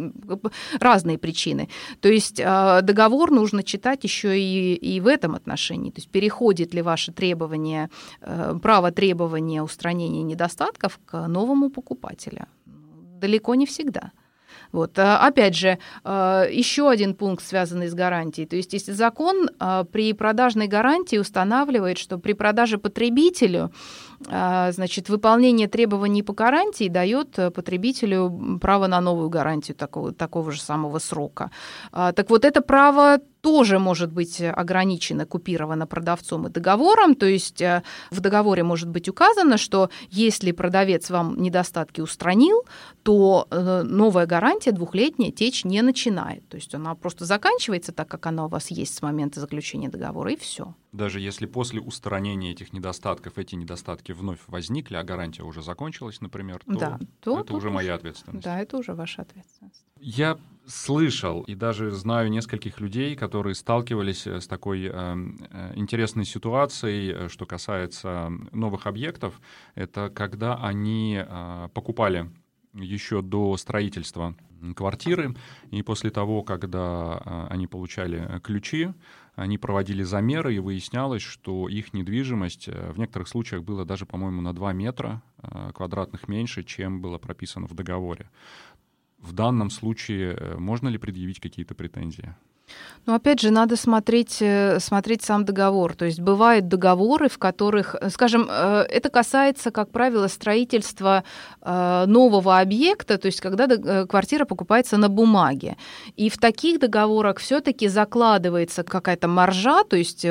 разные 0.81 1.19
причины. 1.19 1.69
То 2.01 2.09
есть 2.09 2.41
а, 2.45 2.81
договор 2.81 3.31
нужно 3.31 3.63
читать 3.63 4.05
еще 4.05 4.39
и, 4.39 4.75
и 4.75 5.01
в 5.01 5.07
этом 5.07 5.35
отношении. 5.35 5.91
То 5.91 5.99
есть 5.99 6.11
переходит 6.11 6.75
ли 6.75 6.83
ваше 6.83 7.13
требование, 7.13 7.91
э, 8.21 8.55
право 8.81 8.93
требования 8.93 9.63
устранения 9.63 10.23
недостатков 10.23 10.99
к 11.05 11.29
новому 11.29 11.69
покупателю. 11.71 12.47
Далеко 13.21 13.55
не 13.55 13.67
всегда. 13.67 14.13
Вот. 14.73 14.99
А, 14.99 15.27
опять 15.27 15.55
же, 15.55 15.79
а, 16.05 16.47
еще 16.51 16.89
один 16.89 17.15
пункт, 17.15 17.45
связанный 17.45 17.89
с 17.89 17.95
гарантией. 17.95 18.47
То 18.47 18.57
есть, 18.57 18.73
если 18.73 18.93
закон 18.93 19.51
а, 19.59 19.85
при 19.85 20.15
продажной 20.15 20.67
гарантии 20.67 21.19
устанавливает, 21.19 21.99
что 21.99 22.19
при 22.19 22.33
продаже 22.33 22.79
потребителю 22.79 23.71
значит, 24.25 25.09
выполнение 25.09 25.69
требований 25.69 26.23
по 26.23 26.33
гарантии 26.33 26.89
дает 26.89 27.35
потребителю 27.55 28.59
право 28.61 28.87
на 28.87 29.01
новую 29.01 29.31
гарантию 29.31 29.77
такого, 29.77 30.13
такого 30.13 30.53
же 30.53 30.61
самого 30.61 30.99
срока. 30.99 31.51
Так 31.93 32.29
вот, 32.29 32.45
это 32.45 32.61
право 32.61 33.19
тоже 33.41 33.79
может 33.79 34.13
быть 34.13 34.41
ограничено, 34.41 35.27
купировано 35.27 35.87
продавцом 35.87 36.47
и 36.47 36.51
договором. 36.51 37.15
То 37.15 37.27
есть 37.27 37.61
э, 37.63 37.83
в 38.11 38.21
договоре 38.21 38.63
может 38.63 38.89
быть 38.89 39.09
указано, 39.09 39.57
что 39.57 39.91
если 40.11 40.53
продавец 40.53 41.11
вам 41.11 41.41
недостатки 41.41 42.01
устранил, 42.01 42.65
то 43.03 43.47
э, 43.51 43.83
новая 43.83 44.27
гарантия 44.27 44.73
двухлетняя 44.73 45.33
течь 45.33 45.65
не 45.65 45.83
начинает. 45.83 46.47
То 46.49 46.57
есть 46.57 46.75
она 46.75 46.95
просто 46.95 47.25
заканчивается 47.25 47.93
так, 47.93 48.09
как 48.09 48.27
она 48.27 48.47
у 48.47 48.49
вас 48.49 48.71
есть 48.71 48.95
с 48.95 49.03
момента 49.03 49.41
заключения 49.41 49.89
договора, 49.89 50.33
и 50.33 50.37
все. 50.37 50.75
Даже 50.93 51.21
если 51.21 51.47
после 51.47 51.81
устранения 51.81 52.51
этих 52.51 52.73
недостатков 52.73 53.39
эти 53.39 53.55
недостатки 53.55 54.13
вновь 54.13 54.41
возникли, 54.49 54.97
а 54.97 55.05
гарантия 55.05 55.45
уже 55.45 55.63
закончилась, 55.63 56.21
например, 56.21 56.61
то, 56.67 56.79
да, 56.79 56.99
то 57.21 57.41
это 57.41 57.55
уже 57.55 57.71
моя 57.71 57.95
ответственность. 57.95 58.45
Да, 58.45 58.59
это 58.61 58.77
уже 58.77 58.95
ваша 58.95 59.23
ответственность. 59.23 59.85
Я 60.01 60.39
слышал 60.67 61.43
и 61.43 61.55
даже 61.55 61.91
знаю 61.93 62.31
нескольких 62.31 62.81
людей, 62.81 63.15
которые 63.15 63.55
сталкивались 63.55 64.27
э, 64.27 64.41
с 64.41 64.49
такой 64.49 64.87
э, 64.87 64.91
э, 64.93 65.73
интересной 65.77 66.25
ситуацией, 66.25 67.13
э, 67.13 67.29
что 67.29 67.47
касается 67.47 68.33
новых 68.53 68.87
объектов. 68.87 69.41
Это 69.75 70.11
когда 70.11 70.57
они 70.57 71.23
э, 71.25 71.69
покупали 71.73 72.31
еще 72.73 73.21
до 73.23 73.57
строительства 73.57 74.35
квартиры, 74.77 75.35
и 75.71 75.83
после 75.83 76.11
того, 76.11 76.43
когда 76.43 77.21
э, 77.25 77.47
они 77.51 77.67
получали 77.67 78.41
ключи, 78.43 78.93
они 79.35 79.59
проводили 79.59 80.03
замеры, 80.03 80.55
и 80.55 80.59
выяснялось, 80.59 81.23
что 81.23 81.69
их 81.69 81.93
недвижимость 81.93 82.69
в 82.69 82.99
некоторых 82.99 83.29
случаях 83.29 83.65
была 83.65 83.85
даже, 83.85 84.07
по-моему, 84.07 84.41
на 84.43 84.53
2 84.53 84.73
метра 84.73 85.23
квадратных 85.75 86.29
меньше, 86.29 86.63
чем 86.63 87.01
было 87.01 87.19
прописано 87.19 87.67
в 87.67 87.75
договоре 87.75 88.29
в 89.21 89.33
данном 89.33 89.71
случае 89.71 90.35
э, 90.35 90.57
можно 90.57 90.89
ли 90.89 90.99
предъявить 90.99 91.41
какие-то 91.41 91.75
претензии? 91.75 92.35
Но 93.07 93.15
опять 93.15 93.41
же, 93.41 93.51
надо 93.51 93.77
смотреть, 93.77 94.37
э, 94.41 94.79
смотреть 94.79 95.23
сам 95.23 95.45
договор. 95.45 95.95
То 95.95 96.05
есть 96.05 96.21
бывают 96.21 96.69
договоры, 96.69 97.29
в 97.29 97.39
которых, 97.39 97.97
э, 98.01 98.11
скажем, 98.11 98.47
э, 98.49 98.87
это 98.89 99.09
касается, 99.09 99.71
как 99.71 99.91
правило, 99.91 100.29
строительства 100.29 101.25
нового 101.63 102.59
объекта, 102.59 103.19
то 103.19 103.27
есть 103.27 103.41
когда 103.41 103.67
квартира 104.07 104.47
покупается 104.47 104.97
на 104.97 105.09
бумаге. 105.09 105.77
И 106.17 106.31
в 106.31 106.39
таких 106.39 106.81
договорах 106.81 107.39
все-таки 107.39 107.89
закладывается 107.89 108.83
какая-то 108.83 109.29
маржа, 109.29 109.85
то 109.85 109.97
есть 109.97 110.27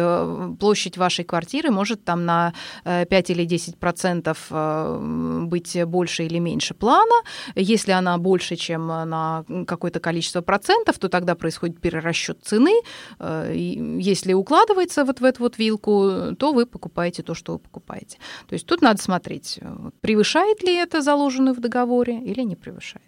площадь 0.59 0.97
вашей 0.97 1.25
квартиры 1.25 1.69
может 1.69 2.03
там 2.03 2.25
на 2.25 2.53
5 2.83 3.29
или 3.29 3.45
10 3.45 3.77
процентов 3.77 4.47
быть 4.49 5.85
больше 5.85 6.23
или 6.23 6.39
меньше 6.39 6.73
плана. 6.73 7.21
Если 7.55 7.91
она 7.91 8.17
больше, 8.17 8.55
чем 8.55 8.87
на 8.87 9.43
какое-то 9.67 9.99
количество 9.99 10.41
процентов, 10.41 10.97
то 10.97 11.09
тогда 11.09 11.35
происходит 11.35 11.79
перерасчет 11.79 12.28
счет 12.29 12.43
цены. 12.43 12.81
Э, 13.19 13.53
если 14.01 14.33
укладывается 14.33 15.05
вот 15.05 15.21
в 15.21 15.23
эту 15.23 15.43
вот 15.43 15.59
вилку, 15.59 16.35
то 16.37 16.53
вы 16.53 16.65
покупаете 16.65 17.23
то, 17.23 17.33
что 17.33 17.53
вы 17.53 17.59
покупаете. 17.59 18.17
То 18.47 18.53
есть 18.53 18.65
тут 18.65 18.81
надо 18.81 19.01
смотреть, 19.01 19.59
э, 19.61 19.91
превышает 20.01 20.63
ли 20.63 20.75
это 20.75 21.01
заложенное 21.01 21.53
в 21.53 21.59
договоре 21.59 22.19
или 22.31 22.43
не 22.43 22.55
превышает. 22.55 23.05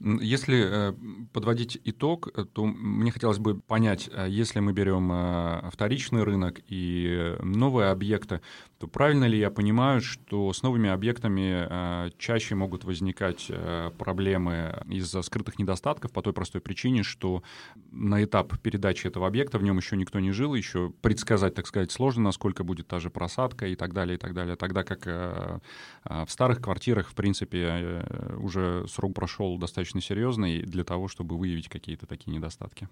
Если 0.00 0.64
э, 0.64 0.94
подводить 1.32 1.80
итог, 1.84 2.28
то 2.52 2.64
мне 2.64 3.10
хотелось 3.10 3.38
бы 3.38 3.60
понять, 3.60 4.10
если 4.28 4.60
мы 4.60 4.72
берем 4.72 5.70
вторичный 5.72 6.22
рынок 6.22 6.60
и 6.72 7.34
новые 7.42 7.90
объекты, 7.90 8.40
то 8.78 8.86
правильно 8.86 9.24
ли 9.24 9.38
я 9.38 9.50
понимаю, 9.50 10.00
что 10.00 10.52
с 10.52 10.62
новыми 10.62 10.88
объектами 10.88 11.66
э, 11.68 12.10
чаще 12.16 12.54
могут 12.54 12.84
возникать 12.84 13.46
э, 13.48 13.90
проблемы 13.98 14.80
из-за 14.88 15.22
скрытых 15.22 15.58
недостатков 15.58 16.12
по 16.12 16.22
той 16.22 16.32
простой 16.32 16.60
причине, 16.60 17.02
что 17.02 17.42
на 17.90 18.22
этап 18.22 18.56
передачи 18.60 19.08
этого 19.08 19.26
объекта 19.26 19.58
в 19.58 19.64
нем 19.64 19.78
еще 19.78 19.96
никто 19.96 20.20
не 20.20 20.30
жил, 20.30 20.54
еще 20.54 20.92
предсказать, 21.02 21.54
так 21.54 21.66
сказать, 21.66 21.90
сложно, 21.90 22.22
насколько 22.22 22.62
будет 22.62 22.86
та 22.86 23.00
же 23.00 23.10
просадка 23.10 23.66
и 23.66 23.74
так 23.74 23.92
далее, 23.92 24.14
и 24.14 24.18
так 24.18 24.32
далее. 24.32 24.54
Тогда 24.54 24.84
как 24.84 25.06
э, 25.06 25.58
в 26.04 26.28
старых 26.28 26.60
квартирах, 26.60 27.08
в 27.08 27.14
принципе, 27.16 28.04
уже 28.38 28.86
срок 28.86 29.14
прошел 29.14 29.58
достаточно 29.58 30.00
серьезный 30.00 30.62
для 30.62 30.84
того, 30.84 31.08
чтобы 31.08 31.36
выявить 31.36 31.68
какие-то 31.68 32.06
такие 32.06 32.36
недостатки. 32.36 32.88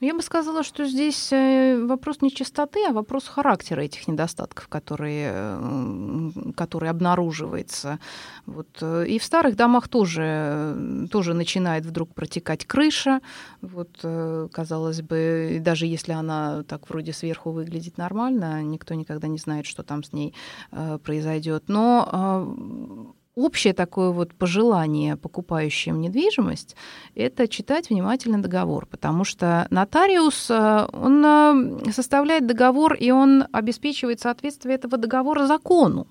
Я 0.00 0.14
бы 0.14 0.22
сказала, 0.22 0.62
что 0.62 0.84
здесь 0.84 1.32
вопрос 1.32 2.22
не 2.22 2.30
чистоты, 2.30 2.86
а 2.88 2.92
вопрос 2.92 3.26
характера 3.26 3.80
этих 3.80 4.06
недостатков, 4.06 4.68
которые 4.68 5.07
который, 5.08 6.52
который 6.56 6.90
обнаруживается. 6.90 7.98
Вот. 8.46 8.68
Э, 8.80 9.04
и 9.06 9.18
в 9.18 9.24
старых 9.24 9.56
домах 9.56 9.88
тоже, 9.88 11.08
тоже 11.10 11.34
начинает 11.34 11.86
вдруг 11.86 12.14
протекать 12.14 12.64
крыша. 12.66 13.20
Вот, 13.60 13.90
э, 14.02 14.48
казалось 14.52 15.02
бы, 15.02 15.58
даже 15.60 15.86
если 15.86 16.12
она 16.12 16.62
так 16.64 16.88
вроде 16.90 17.12
сверху 17.12 17.50
выглядит 17.50 17.98
нормально, 17.98 18.62
никто 18.62 18.94
никогда 18.94 19.28
не 19.28 19.38
знает, 19.38 19.66
что 19.66 19.82
там 19.82 20.02
с 20.02 20.12
ней 20.12 20.34
э, 20.72 20.98
произойдет. 21.02 21.64
Но 21.68 23.14
общее 23.38 23.72
такое 23.72 24.10
вот 24.10 24.34
пожелание 24.34 25.16
покупающим 25.16 26.00
недвижимость– 26.00 26.76
это 27.14 27.48
читать 27.48 27.90
внимательно 27.90 28.42
договор, 28.42 28.86
потому 28.86 29.24
что 29.24 29.66
нотариус, 29.70 30.50
э, 30.50 30.86
он 30.92 31.24
э, 31.24 31.92
составляет 31.92 32.46
договор, 32.46 32.94
и 32.94 33.10
он 33.10 33.44
обеспечивает 33.52 34.20
соответствие 34.20 34.74
этого 34.74 34.96
договора 34.96 35.46
закону. 35.46 36.06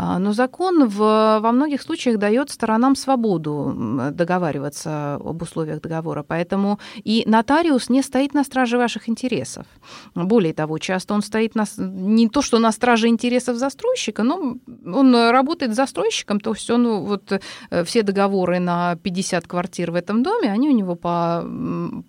А, 0.00 0.20
но 0.20 0.32
закон 0.32 0.86
в, 0.86 0.98
во 1.40 1.52
многих 1.52 1.82
случаях 1.82 2.18
дает 2.18 2.50
сторонам 2.50 2.94
свободу 2.94 3.74
договариваться 4.12 5.16
об 5.16 5.42
условиях 5.42 5.80
договора, 5.80 6.22
поэтому 6.22 6.78
и 7.02 7.24
нотариус 7.26 7.88
не 7.88 8.02
стоит 8.02 8.32
на 8.32 8.44
страже 8.44 8.78
ваших 8.78 9.08
интересов. 9.08 9.66
Более 10.14 10.52
того, 10.54 10.78
часто 10.78 11.14
он 11.14 11.22
стоит 11.22 11.56
на, 11.56 11.64
не 11.78 12.28
то, 12.28 12.42
что 12.42 12.60
на 12.60 12.70
страже 12.70 13.08
интересов 13.08 13.56
застройщика, 13.56 14.22
но 14.22 14.54
он 14.86 15.14
работает 15.30 15.74
застройщиком, 15.74 16.38
то 16.38 16.52
есть 16.52 16.70
он 16.70 17.04
вот 17.04 17.32
э, 17.32 17.84
все 17.84 18.02
договоры 18.02 18.60
на 18.60 18.94
50 19.02 19.48
квартир 19.48 19.90
в 19.90 19.96
этом 19.96 20.22
доме, 20.22 20.52
они 20.52 20.68
у 20.68 20.72
него 20.72 20.94
по, 20.94 21.44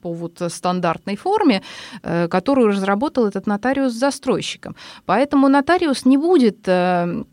по 0.04 0.13
вот 0.13 0.39
стандартной 0.47 1.15
форме, 1.15 1.63
э, 2.04 2.28
которую 2.28 2.67
разработал 2.67 3.25
этот 3.25 3.47
нотариус 3.47 3.93
с 3.93 3.99
застройщиком. 3.99 4.75
Поэтому 5.08 5.47
нотариус 5.47 6.06
не 6.06 6.17
будет 6.17 6.67
э, 6.67 7.23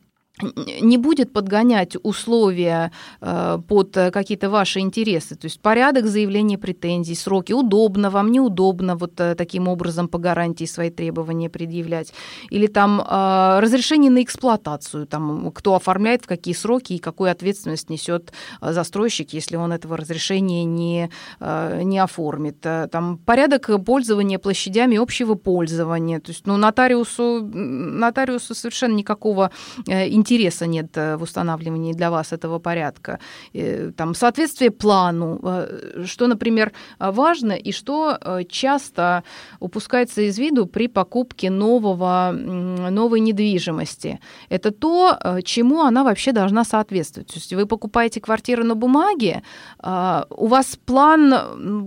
не 0.42 0.98
будет 0.98 1.32
подгонять 1.32 1.96
условия 2.02 2.92
э, 3.20 3.58
под 3.66 3.92
какие-то 3.92 4.50
ваши 4.50 4.80
интересы, 4.80 5.34
то 5.34 5.46
есть 5.46 5.60
порядок 5.60 6.06
заявления 6.06 6.58
претензий, 6.58 7.14
сроки, 7.14 7.52
удобно 7.52 8.10
вам, 8.10 8.30
неудобно 8.30 8.96
вот 8.96 9.18
э, 9.18 9.34
таким 9.34 9.68
образом 9.68 10.08
по 10.08 10.18
гарантии 10.18 10.66
свои 10.66 10.90
требования 10.90 11.48
предъявлять, 11.48 12.12
или 12.50 12.66
там 12.66 13.00
э, 13.00 13.60
разрешение 13.60 14.10
на 14.10 14.22
эксплуатацию, 14.22 15.06
там 15.06 15.50
кто 15.52 15.74
оформляет, 15.74 16.24
в 16.24 16.26
какие 16.26 16.54
сроки 16.54 16.92
и 16.92 16.98
какую 16.98 17.30
ответственность 17.30 17.88
несет 17.88 18.32
застройщик, 18.60 19.32
если 19.32 19.56
он 19.56 19.72
этого 19.72 19.96
разрешения 19.96 20.64
не, 20.64 21.10
не 21.40 21.98
оформит. 21.98 22.60
Там 22.60 23.18
порядок 23.24 23.70
пользования 23.84 24.38
площадями 24.38 24.96
общего 24.96 25.34
пользования, 25.34 26.20
то 26.20 26.30
есть 26.30 26.46
ну, 26.46 26.56
нотариусу, 26.56 27.40
нотариусу 27.42 28.54
совершенно 28.54 28.94
никакого 28.94 29.50
интереса 29.86 30.25
интереса 30.26 30.66
нет 30.66 30.96
э, 30.96 31.16
в 31.16 31.22
устанавливании 31.22 31.94
для 31.94 32.10
вас 32.10 32.32
этого 32.32 32.58
порядка. 32.58 33.18
Э, 33.54 33.92
там, 33.96 34.14
соответствие 34.14 34.70
плану, 34.70 35.40
э, 35.42 36.04
что, 36.06 36.26
например, 36.26 36.72
важно 36.98 37.52
и 37.52 37.72
что 37.72 38.18
часто 38.48 39.22
упускается 39.60 40.22
из 40.22 40.38
виду 40.38 40.66
при 40.66 40.88
покупке 40.88 41.50
нового, 41.50 42.32
новой 42.32 43.20
недвижимости. 43.20 44.18
Это 44.50 44.70
то, 44.70 45.18
чему 45.44 45.82
она 45.82 46.04
вообще 46.04 46.32
должна 46.32 46.64
соответствовать. 46.64 47.28
То 47.28 47.38
есть 47.38 47.52
вы 47.52 47.66
покупаете 47.66 48.20
квартиру 48.20 48.64
на 48.64 48.74
бумаге, 48.74 49.42
у 49.82 50.46
вас 50.46 50.76
план 50.84 51.30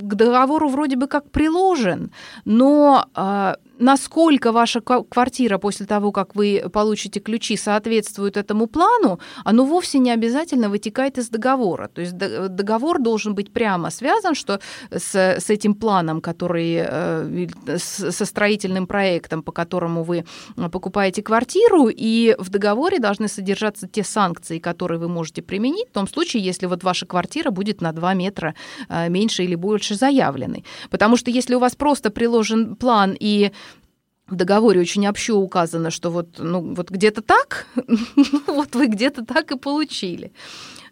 к 0.02 0.16
договору 0.16 0.70
вроде 0.70 0.96
бы 0.96 1.08
как 1.08 1.30
приложен, 1.32 2.12
но 2.46 3.06
насколько 3.80 4.52
ваша 4.52 4.82
квартира 4.82 5.58
после 5.58 5.86
того, 5.86 6.12
как 6.12 6.36
вы 6.36 6.64
получите 6.72 7.20
ключи, 7.20 7.58
соответствует 7.58 8.38
этому 8.38 8.68
плану, 8.68 9.20
оно 9.46 9.66
вовсе 9.66 10.00
не 10.00 10.12
обязательно 10.12 10.70
вытекает 10.70 11.18
из 11.18 11.30
договора. 11.30 11.88
То 11.88 12.02
есть 12.02 12.16
договор 12.18 13.00
должен 13.00 13.36
быть 13.36 13.52
прямо 13.52 13.90
связан 13.90 14.36
что 14.36 14.60
с, 14.92 15.16
с 15.16 15.50
этим 15.50 15.74
планом, 15.74 16.22
который 16.22 16.84
э, 16.86 17.78
со 17.78 18.26
строительным 18.26 18.88
проектом, 18.88 19.44
по 19.44 19.52
которому 19.52 20.04
вы 20.04 20.26
покупаете 20.72 21.22
квартиру, 21.22 21.90
и 21.90 22.36
в 22.40 22.50
договоре 22.50 23.00
должны 23.00 23.28
содержаться 23.28 23.88
те 23.88 24.04
санкции, 24.04 24.60
которые 24.60 25.00
вы 25.00 25.08
можете 25.08 25.42
применить 25.42 25.90
в 25.90 25.94
том 25.94 26.08
случае, 26.08 26.44
если 26.44 26.68
вот 26.68 26.84
ваша 26.84 27.06
квартира 27.06 27.52
будет 27.52 27.82
на 27.82 27.92
2 27.92 28.14
метра 28.14 28.56
э, 28.90 29.10
меньше 29.10 29.44
или 29.44 29.56
больше 29.56 29.96
заявленной. 29.96 30.66
Потому 30.90 31.18
что 31.18 31.32
если 31.32 31.56
у 31.56 31.60
вас 31.60 31.76
просто 31.76 32.10
приложен 32.10 32.76
план 32.76 33.16
и 33.20 33.52
в 34.30 34.36
договоре 34.36 34.82
очень 34.82 35.08
общо 35.08 35.36
указано, 35.36 35.92
что 35.92 36.10
вот, 36.10 36.36
ну, 36.38 36.74
вот 36.74 36.90
где-то 36.90 37.22
так, 37.22 37.68
ну, 38.16 38.42
вот 38.48 38.76
вы 38.76 38.88
где-то 38.88 39.26
так 39.26 39.52
и 39.52 39.58
получили. 39.58 40.32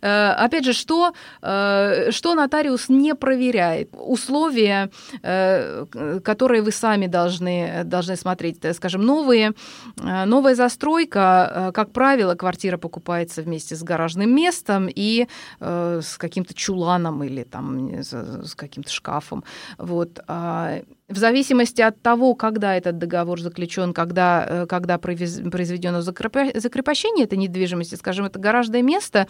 Э, 0.02 0.32
опять 0.32 0.66
же, 0.66 0.74
что, 0.74 1.14
э, 1.42 2.12
что 2.12 2.36
нотариус 2.36 2.90
не 2.90 3.16
проверяет? 3.16 3.90
Условия, 3.94 4.90
э, 5.24 5.86
которые 6.24 6.62
вы 6.62 6.72
сами 6.72 7.08
должны, 7.08 7.84
должны 7.84 8.16
смотреть. 8.16 8.58
Скажем, 8.76 9.02
новые, 9.02 9.54
новая 9.98 10.56
застройка, 10.56 11.72
как 11.74 11.92
правило, 11.92 12.36
квартира 12.36 12.78
покупается 12.78 13.42
вместе 13.42 13.76
с 13.76 13.84
гаражным 13.84 14.34
местом 14.34 14.90
и 14.90 15.28
с 15.60 16.18
каким-то 16.18 16.54
чуланом 16.54 17.24
или 17.24 17.44
там, 17.44 18.02
с 18.02 18.56
каким-то 18.56 18.92
шкафом. 18.92 19.44
Вот. 19.78 20.20
А 20.28 20.82
в 21.08 21.18
зависимости 21.18 21.82
от 21.82 22.02
того, 22.02 22.36
когда 22.36 22.76
этот 22.76 22.98
договор 22.98 23.40
заключен, 23.40 23.94
когда, 23.94 24.66
когда 24.68 24.98
произведено 24.98 26.02
закрепощение 26.02 27.26
этой 27.26 27.38
недвижимости, 27.38 27.96
скажем, 27.96 28.26
это 28.26 28.40
гаражное 28.40 28.82
место, 28.82 29.28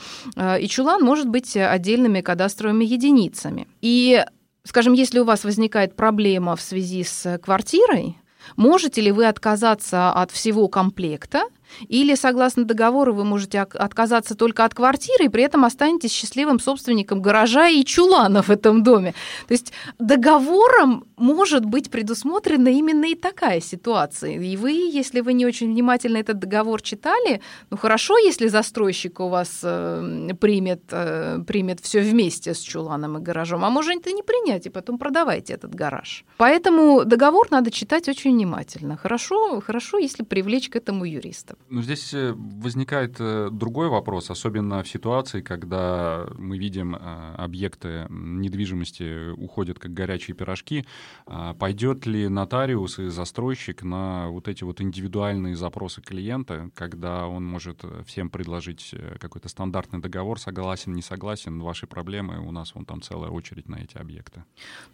и 0.58 0.68
чулан 0.68 1.02
может 1.02 1.28
быть 1.28 1.56
отдельными 1.56 2.22
кадастровыми 2.22 2.86
единицами. 2.86 3.68
И, 3.82 4.24
скажем, 4.64 4.94
если 4.94 5.20
у 5.20 5.26
вас 5.26 5.44
возникает 5.44 5.96
проблема 5.96 6.56
в 6.56 6.62
связи 6.62 7.04
с 7.04 7.38
квартирой, 7.40 8.18
можете 8.56 9.02
ли 9.02 9.12
вы 9.12 9.26
отказаться 9.28 10.12
от 10.12 10.32
всего 10.32 10.68
комплекта 10.68 11.44
или, 11.88 12.16
согласно 12.16 12.66
договору, 12.66 13.14
вы 13.14 13.24
можете 13.24 13.60
отказаться 13.60 14.36
только 14.36 14.66
от 14.66 14.74
квартиры, 14.74 15.26
и 15.26 15.30
при 15.30 15.44
этом 15.44 15.66
останетесь 15.66 16.12
счастливым 16.12 16.60
собственником 16.60 17.22
гаража 17.22 17.68
и 17.70 17.84
чулана 17.84 18.42
в 18.42 18.50
этом 18.50 18.84
доме. 18.84 19.14
То 19.48 19.54
есть 19.54 19.74
договором 20.00 21.06
может 21.18 21.66
быть 21.66 21.90
предусмотрена 21.92 22.70
именно 22.70 23.06
и 23.06 23.16
такая 23.16 23.62
ситуация. 23.62 24.40
И 24.40 24.58
вы, 24.58 24.72
если 24.72 25.22
вы 25.22 25.34
не 25.34 25.46
очень 25.46 25.72
внимательно 25.72 26.18
этот 26.18 26.40
договор 26.40 26.82
читали, 26.82 27.42
ну 27.70 27.78
хорошо, 27.78 28.18
если 28.18 28.48
застройщик 28.48 29.20
у 29.20 29.30
вас 29.30 29.60
э, 29.64 30.30
примет, 30.40 30.84
э, 30.92 31.40
примет 31.48 31.80
все 31.80 32.02
вместе 32.02 32.54
с 32.54 32.60
чуланом 32.60 33.18
и 33.18 33.22
гаражом, 33.22 33.66
а 33.66 33.70
может 33.70 34.08
и 34.08 34.14
не 34.14 34.24
принять, 34.24 34.66
и 34.66 34.70
потом 34.70 34.98
продавайте 34.98 35.54
этот 35.54 35.74
гараж. 35.76 36.24
Поэтому 36.38 37.04
договор 37.06 37.48
надо 37.52 37.72
читать 37.72 38.08
очень 38.10 38.32
внимательно. 38.32 38.98
Хорошо, 38.98 39.62
хорошо, 39.62 39.98
если 39.98 40.24
привлечь 40.24 40.70
к 40.70 40.76
этому 40.76 41.06
юриста. 41.06 41.57
Ну, 41.70 41.82
здесь 41.82 42.14
э, 42.14 42.34
возникает 42.34 43.18
э, 43.20 43.50
другой 43.52 43.90
вопрос, 43.90 44.32
особенно 44.32 44.84
в 44.84 44.88
ситуации, 44.88 45.42
когда 45.42 46.26
мы 46.38 46.58
видим 46.58 46.96
э, 46.96 47.36
объекты 47.36 48.08
недвижимости 48.10 49.32
уходят 49.32 49.78
как 49.78 49.94
горячие 49.94 50.36
пирожки. 50.36 50.86
А 51.26 51.54
пойдет 51.56 52.06
ли 52.06 52.30
нотариус 52.30 53.00
и 53.00 53.08
застройщик 53.08 53.84
на 53.84 54.30
вот 54.30 54.48
эти 54.48 54.64
вот 54.64 54.80
индивидуальные 54.80 55.58
запросы 55.58 56.02
клиента, 56.02 56.70
когда 56.74 57.28
он 57.28 57.46
может 57.46 57.84
всем 58.06 58.30
предложить 58.30 58.96
какой-то 59.20 59.50
стандартный 59.50 60.00
договор, 60.00 60.40
согласен, 60.40 60.94
не 60.94 61.02
согласен, 61.02 61.60
ваши 61.60 61.86
проблемы, 61.86 62.40
у 62.40 62.52
нас 62.52 62.76
вон 62.76 62.86
там 62.86 63.02
целая 63.02 63.30
очередь 63.30 63.68
на 63.68 63.76
эти 63.76 63.98
объекты? 63.98 64.44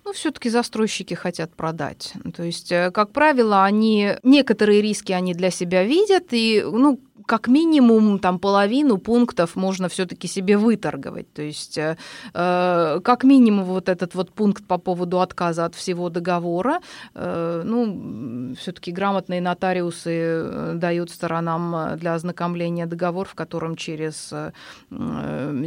Ну, 0.06 0.14
все-таки 0.14 0.50
застройщики 0.50 1.14
хотят 1.14 1.56
продать. 1.56 2.14
То 2.36 2.44
есть, 2.44 2.70
как 2.70 3.12
правило, 3.12 3.64
они 3.64 4.14
некоторые 4.24 4.82
риски 4.82 5.12
они 5.12 5.34
для 5.34 5.52
себя 5.52 5.84
видят, 5.84 6.34
и 6.34 6.53
ну, 6.62 7.00
как 7.26 7.48
минимум 7.48 8.20
там 8.20 8.40
половину 8.40 8.98
пунктов 8.98 9.56
можно 9.56 9.88
все-таки 9.88 10.28
себе 10.28 10.58
выторговать. 10.58 11.32
То 11.34 11.42
есть 11.42 11.78
э, 11.78 11.98
э, 12.34 13.00
как 13.04 13.24
минимум 13.24 13.66
вот 13.66 13.90
этот 13.90 14.16
вот 14.16 14.32
пункт 14.32 14.66
по 14.66 14.78
поводу 14.78 15.20
отказа 15.20 15.66
от 15.66 15.76
всего 15.76 16.10
договора, 16.10 16.80
э, 17.16 17.62
ну, 17.66 18.56
все-таки 18.56 18.92
грамотные 18.92 19.42
нотариусы 19.42 20.12
э, 20.12 20.74
дают 20.76 21.10
сторонам 21.10 21.98
для 21.98 22.16
ознакомления 22.16 22.86
договор, 22.86 23.28
в 23.28 23.36
котором 23.36 23.76
через, 23.76 24.32
э, 24.32 24.52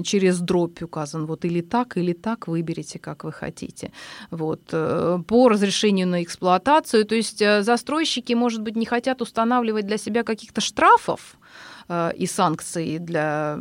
через 0.05 0.40
дробь 0.40 0.83
указан 0.83 1.27
вот 1.27 1.44
или 1.44 1.61
так, 1.61 1.96
или 1.96 2.12
так, 2.12 2.49
выберите, 2.49 2.99
как 2.99 3.25
вы 3.25 3.33
хотите. 3.33 3.92
Вот. 4.31 4.61
Э, 4.72 5.18
по 5.27 5.49
разрешению 5.49 6.09
на 6.09 6.22
эксплуатацию, 6.22 7.05
то 7.05 7.14
есть 7.14 7.38
застройщики, 7.38 8.35
может 8.35 8.62
быть, 8.62 8.77
не 8.77 8.87
хотят 8.87 9.22
устанавливать 9.22 9.87
для 9.87 9.99
себя 9.99 10.22
каких-то 10.22 10.61
Strafov 10.76 11.40
и 11.88 12.27
санкций, 12.27 12.99
для 12.99 13.59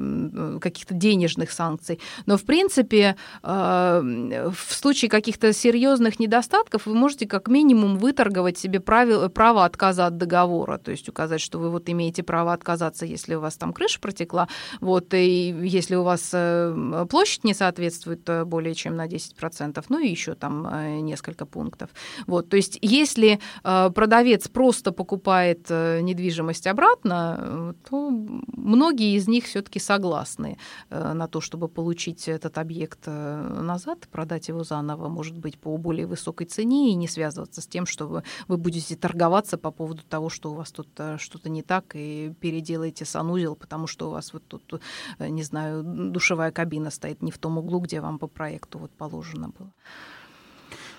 каких-то 0.60 0.94
денежных 0.94 1.52
санкций. 1.52 2.00
Но, 2.26 2.38
в 2.38 2.44
принципе, 2.44 3.16
э, 3.44 4.50
в 4.52 4.74
случае 4.74 5.10
каких-то 5.10 5.54
серьезных 5.54 6.20
недостатков 6.20 6.86
вы 6.86 6.96
можете 6.96 7.28
как 7.28 7.48
минимум 7.48 7.98
выторговать 7.98 8.58
себе 8.58 8.80
правило, 8.80 9.30
право 9.30 9.66
отказа 9.66 10.08
от 10.08 10.18
договора, 10.18 10.78
то 10.78 10.92
есть 10.92 11.10
указать, 11.10 11.42
что 11.42 11.60
вы 11.60 11.70
вот 11.70 11.90
имеете 11.90 12.24
право 12.24 12.54
отказаться, 12.54 13.06
если 13.06 13.36
у 13.36 13.40
вас 13.40 13.58
там 13.58 13.74
крыша 13.74 14.00
протекла, 14.00 14.48
вот, 14.82 15.14
и 15.14 15.56
если 15.64 15.96
у 15.96 16.04
вас 16.04 16.32
э, 16.34 17.06
площадь 17.10 17.44
не 17.44 17.54
соответствует 17.54 18.28
более 18.46 18.74
чем 18.74 18.96
на 18.96 19.08
10%, 19.08 19.84
ну 19.90 20.00
и 20.00 20.08
еще 20.08 20.36
там 20.36 21.06
несколько 21.06 21.46
пунктов. 21.46 21.90
Вот, 22.28 22.50
то 22.50 22.58
есть 22.58 22.78
если 22.82 23.40
продавец 23.64 24.48
просто 24.48 24.92
покупает 24.92 25.70
недвижимость 25.70 26.68
обратно, 26.68 27.76
то 27.90 28.14
многие 28.15 29.15
из 29.15 29.28
них 29.28 29.45
все-таки 29.45 29.80
согласны 29.80 30.58
на 30.89 31.28
то, 31.28 31.41
чтобы 31.41 31.67
получить 31.67 32.28
этот 32.28 32.58
объект 32.58 33.08
назад, 33.08 34.08
продать 34.12 34.47
его 34.47 34.63
заново, 34.63 35.10
может 35.10 35.38
быть, 35.38 35.60
по 35.60 35.78
более 35.78 36.08
высокой 36.08 36.47
цене 36.47 36.91
и 36.91 36.95
не 36.95 37.08
связываться 37.08 37.62
с 37.62 37.67
тем, 37.67 37.86
что 37.86 38.08
вы, 38.08 38.23
вы 38.47 38.58
будете 38.58 38.95
торговаться 38.95 39.58
по 39.58 39.71
поводу 39.71 40.04
того, 40.04 40.30
что 40.30 40.51
у 40.51 40.56
вас 40.56 40.71
тут 40.71 40.88
что-то 41.17 41.49
не 41.49 41.62
так, 41.62 41.95
и 41.95 42.34
переделаете 42.39 43.06
санузел, 43.06 43.56
потому 43.56 43.88
что 43.88 44.08
у 44.08 44.12
вас 44.12 44.34
вот 44.34 44.43
тут, 44.47 44.82
не 45.19 45.43
знаю, 45.43 45.84
душевая 45.84 46.51
кабина 46.51 46.91
стоит 46.91 47.21
не 47.21 47.32
в 47.32 47.38
том 47.38 47.58
углу, 47.58 47.80
где 47.80 48.01
вам 48.01 48.19
по 48.19 48.28
проекту 48.28 48.80
вот 48.80 48.91
положено 48.91 49.49
было. 49.49 49.71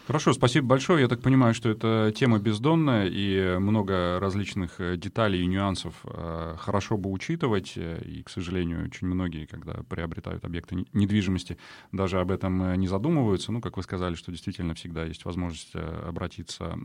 Хорошо, 0.07 0.33
спасибо 0.33 0.69
большое. 0.69 1.01
Я 1.01 1.09
так 1.09 1.21
понимаю, 1.21 1.53
что 1.53 1.69
это 1.69 2.13
тема 2.15 2.39
бездонная, 2.39 3.09
и 3.11 3.59
много 3.59 4.21
различных 4.21 4.81
э, 4.81 4.97
деталей 4.97 5.43
и 5.43 5.47
нюансов 5.47 5.95
э, 6.05 6.55
хорошо 6.61 6.97
бы 6.97 7.11
учитывать. 7.11 7.73
Э, 7.75 8.01
и, 8.05 8.23
к 8.23 8.31
сожалению, 8.31 8.87
очень 8.87 9.09
многие, 9.09 9.47
когда 9.47 9.83
приобретают 9.89 10.45
объекты 10.45 10.87
недвижимости, 10.93 11.59
даже 11.91 12.21
об 12.21 12.31
этом 12.31 12.75
не 12.75 12.87
задумываются. 12.87 13.51
Ну, 13.51 13.61
как 13.61 13.77
вы 13.77 13.83
сказали, 13.83 14.15
что 14.15 14.31
действительно 14.31 14.75
всегда 14.75 15.05
есть 15.05 15.25
возможность 15.25 15.75
обратиться 15.75 16.79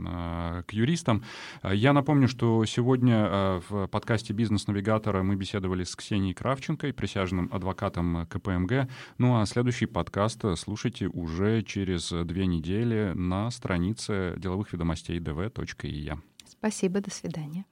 к 0.65 0.73
юристам. 0.73 1.23
Я 1.63 1.93
напомню, 1.93 2.27
что 2.27 2.65
сегодня 2.65 3.61
в 3.69 3.85
подкасте 3.85 4.33
«Бизнес-навигатора» 4.33 5.21
мы 5.21 5.35
беседовали 5.35 5.83
с 5.83 5.95
Ксенией 5.95 6.33
Кравченко, 6.33 6.91
присяжным 6.91 7.49
адвокатом 7.51 8.25
КПМГ. 8.27 8.89
Ну, 9.19 9.39
а 9.39 9.45
следующий 9.45 9.85
подкаст 9.85 10.43
слушайте 10.57 11.07
уже 11.07 11.61
через 11.61 12.09
две 12.09 12.47
недели 12.47 13.10
на 13.13 13.51
странице 13.51 14.35
деловых 14.37 14.73
ведомостей 14.73 15.19
dv.ia. 15.19 16.19
Спасибо, 16.45 17.01
до 17.01 17.09
свидания. 17.09 17.65